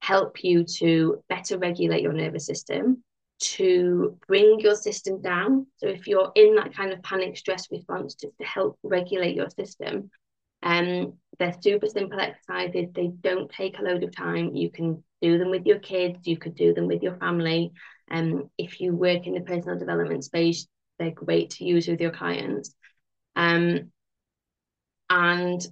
help 0.00 0.42
you 0.42 0.64
to 0.64 1.22
better 1.28 1.58
regulate 1.58 2.00
your 2.00 2.14
nervous 2.14 2.46
system, 2.46 3.04
to 3.40 4.18
bring 4.26 4.58
your 4.58 4.74
system 4.74 5.20
down. 5.20 5.66
So 5.76 5.86
if 5.86 6.06
you're 6.06 6.32
in 6.34 6.54
that 6.56 6.74
kind 6.74 6.92
of 6.92 7.02
panic 7.02 7.36
stress 7.36 7.70
response, 7.70 8.14
just 8.14 8.38
to 8.38 8.44
help 8.44 8.78
regulate 8.82 9.36
your 9.36 9.50
system. 9.50 10.10
Um, 10.62 11.18
they're 11.38 11.54
super 11.60 11.88
simple 11.88 12.20
exercises. 12.20 12.86
They 12.94 13.08
don't 13.20 13.50
take 13.50 13.78
a 13.78 13.82
load 13.82 14.02
of 14.02 14.16
time. 14.16 14.54
You 14.54 14.70
can 14.70 15.04
do 15.20 15.36
them 15.36 15.50
with 15.50 15.66
your 15.66 15.78
kids. 15.78 16.26
You 16.26 16.38
could 16.38 16.54
do 16.54 16.72
them 16.72 16.86
with 16.86 17.02
your 17.02 17.16
family. 17.16 17.72
Um, 18.10 18.48
if 18.56 18.80
you 18.80 18.94
work 18.94 19.26
in 19.26 19.34
the 19.34 19.40
personal 19.42 19.78
development 19.78 20.24
space, 20.24 20.66
they're 20.98 21.10
great 21.10 21.50
to 21.50 21.64
use 21.64 21.86
with 21.86 22.00
your 22.00 22.12
clients. 22.12 22.74
Um, 23.36 23.90
and 25.10 25.66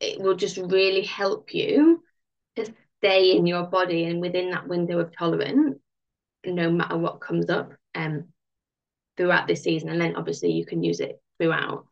it 0.00 0.20
will 0.20 0.34
just 0.34 0.56
really 0.56 1.02
help 1.02 1.54
you 1.54 2.02
to 2.56 2.72
stay 2.98 3.32
in 3.36 3.46
your 3.46 3.64
body 3.64 4.04
and 4.04 4.20
within 4.20 4.50
that 4.50 4.68
window 4.68 4.98
of 4.98 5.16
tolerance, 5.16 5.78
no 6.44 6.70
matter 6.70 6.96
what 6.96 7.20
comes 7.20 7.50
up 7.50 7.72
um, 7.94 8.28
throughout 9.16 9.46
this 9.46 9.62
season. 9.62 9.90
And 9.90 10.00
then 10.00 10.16
obviously 10.16 10.52
you 10.52 10.66
can 10.66 10.82
use 10.82 11.00
it 11.00 11.20
throughout. 11.38 11.86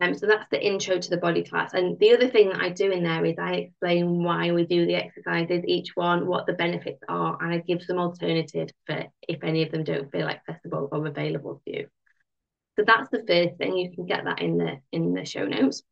Um, 0.00 0.14
so 0.14 0.26
that's 0.26 0.48
the 0.50 0.64
intro 0.64 0.98
to 0.98 1.10
the 1.10 1.18
body 1.18 1.44
class. 1.44 1.74
And 1.74 1.98
the 1.98 2.14
other 2.14 2.28
thing 2.28 2.48
that 2.48 2.62
I 2.62 2.70
do 2.70 2.90
in 2.90 3.04
there 3.04 3.24
is 3.24 3.38
I 3.38 3.52
explain 3.54 4.24
why 4.24 4.50
we 4.50 4.64
do 4.64 4.86
the 4.86 4.94
exercises, 4.94 5.62
each 5.66 5.90
one, 5.94 6.26
what 6.26 6.46
the 6.46 6.54
benefits 6.54 7.02
are, 7.08 7.36
and 7.40 7.52
I 7.52 7.58
give 7.58 7.82
some 7.82 7.98
alternatives 7.98 8.72
for 8.86 9.04
if 9.28 9.44
any 9.44 9.62
of 9.62 9.70
them 9.70 9.84
don't 9.84 10.10
feel 10.10 10.28
accessible 10.28 10.88
or 10.90 11.06
available 11.06 11.60
to 11.66 11.72
you. 11.72 11.86
So 12.78 12.84
that's 12.86 13.10
the 13.10 13.24
first 13.26 13.58
thing. 13.58 13.76
You 13.76 13.92
can 13.94 14.06
get 14.06 14.24
that 14.24 14.40
in 14.40 14.58
the 14.58 14.80
in 14.92 15.14
the 15.14 15.24
show 15.24 15.44
notes. 15.44 15.82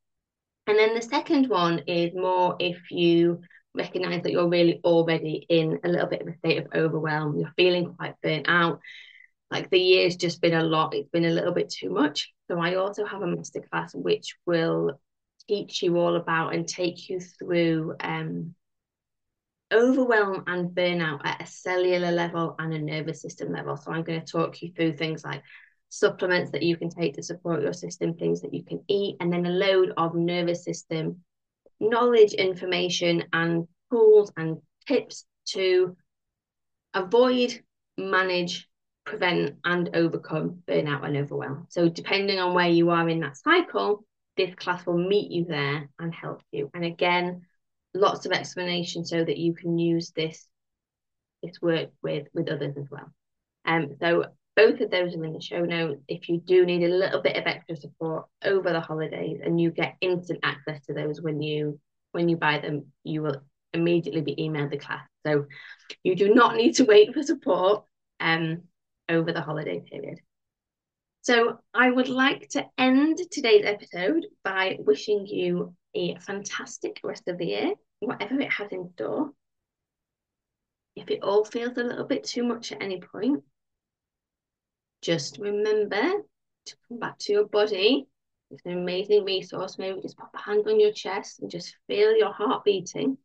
And 0.66 0.78
then 0.78 0.94
the 0.94 1.02
second 1.02 1.48
one 1.48 1.80
is 1.86 2.14
more 2.14 2.56
if 2.58 2.90
you 2.90 3.42
recognize 3.74 4.22
that 4.22 4.32
you're 4.32 4.48
really 4.48 4.80
already 4.84 5.44
in 5.48 5.80
a 5.84 5.88
little 5.88 6.06
bit 6.06 6.22
of 6.22 6.28
a 6.28 6.36
state 6.38 6.58
of 6.58 6.68
overwhelm, 6.74 7.38
you're 7.38 7.52
feeling 7.56 7.94
quite 7.94 8.14
burnt 8.22 8.46
out, 8.48 8.80
like 9.50 9.70
the 9.70 9.78
year's 9.78 10.16
just 10.16 10.40
been 10.40 10.54
a 10.54 10.62
lot, 10.62 10.94
it's 10.94 11.10
been 11.10 11.24
a 11.24 11.30
little 11.30 11.52
bit 11.52 11.70
too 11.70 11.90
much. 11.90 12.32
So 12.48 12.58
I 12.58 12.76
also 12.76 13.04
have 13.04 13.22
a 13.22 13.26
masterclass 13.26 13.94
which 13.94 14.36
will 14.46 15.00
teach 15.48 15.82
you 15.82 15.96
all 15.98 16.16
about 16.16 16.54
and 16.54 16.68
take 16.68 17.08
you 17.08 17.20
through 17.20 17.94
um, 18.00 18.54
overwhelm 19.72 20.44
and 20.46 20.70
burnout 20.70 21.20
at 21.24 21.42
a 21.42 21.46
cellular 21.46 22.12
level 22.12 22.54
and 22.58 22.72
a 22.72 22.78
nervous 22.78 23.22
system 23.22 23.52
level. 23.52 23.76
So 23.76 23.92
I'm 23.92 24.04
going 24.04 24.20
to 24.20 24.32
talk 24.32 24.62
you 24.62 24.72
through 24.72 24.96
things 24.96 25.24
like 25.24 25.42
supplements 25.90 26.50
that 26.52 26.62
you 26.62 26.76
can 26.76 26.88
take 26.88 27.14
to 27.14 27.22
support 27.22 27.62
your 27.62 27.72
system, 27.72 28.14
things 28.14 28.40
that 28.40 28.54
you 28.54 28.64
can 28.64 28.82
eat, 28.88 29.16
and 29.20 29.32
then 29.32 29.44
a 29.44 29.50
load 29.50 29.92
of 29.96 30.14
nervous 30.14 30.64
system 30.64 31.22
knowledge, 31.80 32.34
information, 32.34 33.24
and 33.32 33.66
tools 33.90 34.30
and 34.36 34.58
tips 34.86 35.24
to 35.46 35.96
avoid, 36.94 37.62
manage, 37.96 38.68
prevent, 39.04 39.56
and 39.64 39.90
overcome 39.94 40.62
burnout 40.68 41.04
and 41.04 41.16
overwhelm. 41.16 41.66
So, 41.70 41.88
depending 41.88 42.38
on 42.38 42.54
where 42.54 42.68
you 42.68 42.90
are 42.90 43.08
in 43.08 43.20
that 43.20 43.36
cycle, 43.36 44.04
this 44.36 44.54
class 44.54 44.86
will 44.86 44.98
meet 44.98 45.30
you 45.30 45.46
there 45.46 45.88
and 45.98 46.14
help 46.14 46.42
you. 46.52 46.70
And 46.74 46.84
again, 46.84 47.42
lots 47.94 48.26
of 48.26 48.32
explanation 48.32 49.04
so 49.04 49.24
that 49.24 49.38
you 49.38 49.54
can 49.54 49.78
use 49.78 50.10
this 50.10 50.46
this 51.42 51.60
work 51.62 51.90
with 52.02 52.28
with 52.34 52.50
others 52.50 52.76
as 52.76 52.88
well. 52.90 53.10
Um, 53.64 53.96
so 53.98 54.26
both 54.60 54.80
of 54.80 54.90
those 54.90 55.16
are 55.16 55.24
in 55.24 55.32
the 55.32 55.40
show 55.40 55.64
notes. 55.64 56.02
If 56.06 56.28
you 56.28 56.38
do 56.38 56.66
need 56.66 56.82
a 56.82 56.94
little 56.94 57.22
bit 57.22 57.36
of 57.36 57.46
extra 57.46 57.76
support 57.76 58.26
over 58.44 58.70
the 58.72 58.80
holidays 58.80 59.40
and 59.42 59.58
you 59.58 59.70
get 59.70 59.96
instant 60.02 60.40
access 60.42 60.84
to 60.86 60.92
those 60.92 61.22
when 61.22 61.40
you 61.40 61.80
when 62.12 62.28
you 62.28 62.36
buy 62.36 62.58
them, 62.58 62.86
you 63.02 63.22
will 63.22 63.40
immediately 63.72 64.20
be 64.20 64.34
emailed 64.36 64.70
the 64.70 64.76
class. 64.76 65.06
So 65.24 65.46
you 66.02 66.14
do 66.14 66.34
not 66.34 66.56
need 66.56 66.74
to 66.74 66.84
wait 66.84 67.14
for 67.14 67.22
support 67.22 67.84
um, 68.18 68.62
over 69.08 69.32
the 69.32 69.40
holiday 69.40 69.80
period. 69.80 70.18
So 71.22 71.58
I 71.72 71.90
would 71.90 72.08
like 72.08 72.48
to 72.50 72.66
end 72.76 73.18
today's 73.30 73.64
episode 73.64 74.26
by 74.44 74.78
wishing 74.80 75.26
you 75.26 75.74
a 75.94 76.16
fantastic 76.16 77.00
rest 77.02 77.28
of 77.28 77.38
the 77.38 77.46
year, 77.46 77.72
whatever 78.00 78.40
it 78.40 78.52
has 78.52 78.72
in 78.72 78.90
store. 78.94 79.30
If 80.96 81.10
it 81.10 81.22
all 81.22 81.44
feels 81.44 81.78
a 81.78 81.84
little 81.84 82.04
bit 82.04 82.24
too 82.24 82.42
much 82.42 82.72
at 82.72 82.82
any 82.82 83.00
point, 83.00 83.42
just 85.02 85.38
remember 85.38 86.02
to 86.66 86.76
come 86.88 86.98
back 86.98 87.18
to 87.18 87.32
your 87.32 87.46
body. 87.46 88.06
It's 88.50 88.64
an 88.64 88.72
amazing 88.72 89.24
resource. 89.24 89.78
Maybe 89.78 90.00
just 90.00 90.16
pop 90.16 90.30
a 90.34 90.38
hand 90.38 90.66
on 90.66 90.80
your 90.80 90.92
chest 90.92 91.40
and 91.40 91.50
just 91.50 91.76
feel 91.86 92.16
your 92.16 92.32
heart 92.32 92.64
beating. 92.64 93.16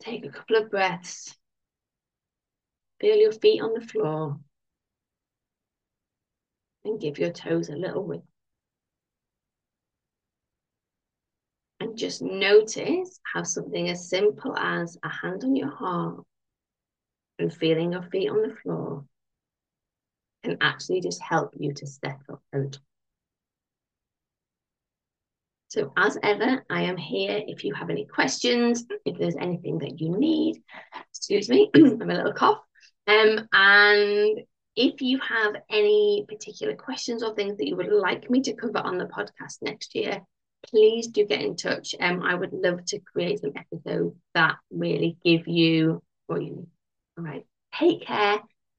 Take 0.00 0.24
a 0.24 0.30
couple 0.30 0.56
of 0.56 0.70
breaths. 0.70 1.36
Feel 3.00 3.16
your 3.16 3.32
feet 3.32 3.60
on 3.60 3.74
the 3.74 3.86
floor. 3.86 4.38
And 6.84 7.00
give 7.00 7.18
your 7.18 7.30
toes 7.30 7.68
a 7.68 7.76
little 7.76 8.04
wiggle. 8.04 8.26
And 11.80 11.96
just 11.96 12.22
notice 12.22 13.20
how 13.30 13.42
something 13.42 13.88
as 13.90 14.08
simple 14.08 14.56
as 14.56 14.96
a 15.02 15.08
hand 15.08 15.44
on 15.44 15.54
your 15.54 15.70
heart 15.70 16.24
and 17.38 17.52
feeling 17.52 17.92
your 17.92 18.02
feet 18.02 18.30
on 18.30 18.42
the 18.42 18.54
floor 18.62 19.04
can 20.42 20.56
actually 20.60 21.00
just 21.00 21.22
help 21.22 21.54
you 21.58 21.72
to 21.72 21.86
settle 21.86 22.42
and 22.52 22.78
so 25.74 25.92
as 25.96 26.16
ever, 26.22 26.64
I 26.70 26.82
am 26.82 26.96
here 26.96 27.42
if 27.48 27.64
you 27.64 27.74
have 27.74 27.90
any 27.90 28.04
questions, 28.04 28.84
if 29.04 29.18
there's 29.18 29.34
anything 29.34 29.78
that 29.78 30.00
you 30.00 30.16
need. 30.16 30.62
Excuse 31.10 31.48
me, 31.48 31.68
I'm 31.74 32.00
a 32.00 32.14
little 32.14 32.32
cough. 32.32 32.60
Um, 33.08 33.48
and 33.52 34.40
if 34.76 35.02
you 35.02 35.18
have 35.18 35.56
any 35.68 36.24
particular 36.28 36.76
questions 36.76 37.24
or 37.24 37.34
things 37.34 37.56
that 37.56 37.66
you 37.66 37.74
would 37.74 37.92
like 37.92 38.30
me 38.30 38.40
to 38.42 38.52
cover 38.52 38.78
on 38.78 38.98
the 38.98 39.06
podcast 39.06 39.62
next 39.62 39.96
year, 39.96 40.20
please 40.64 41.08
do 41.08 41.24
get 41.26 41.42
in 41.42 41.56
touch. 41.56 41.96
Um, 41.98 42.22
I 42.22 42.36
would 42.36 42.52
love 42.52 42.84
to 42.86 43.00
create 43.00 43.40
some 43.40 43.54
episodes 43.56 44.14
that 44.34 44.54
really 44.70 45.16
give 45.24 45.48
you 45.48 46.00
what 46.28 46.44
you 46.44 46.54
need. 46.54 46.73
All 47.18 47.24
right. 47.24 47.46
Take 47.74 48.02
care 48.06 48.38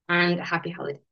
and 0.10 0.39
happy 0.39 0.69
holidays. 0.71 1.05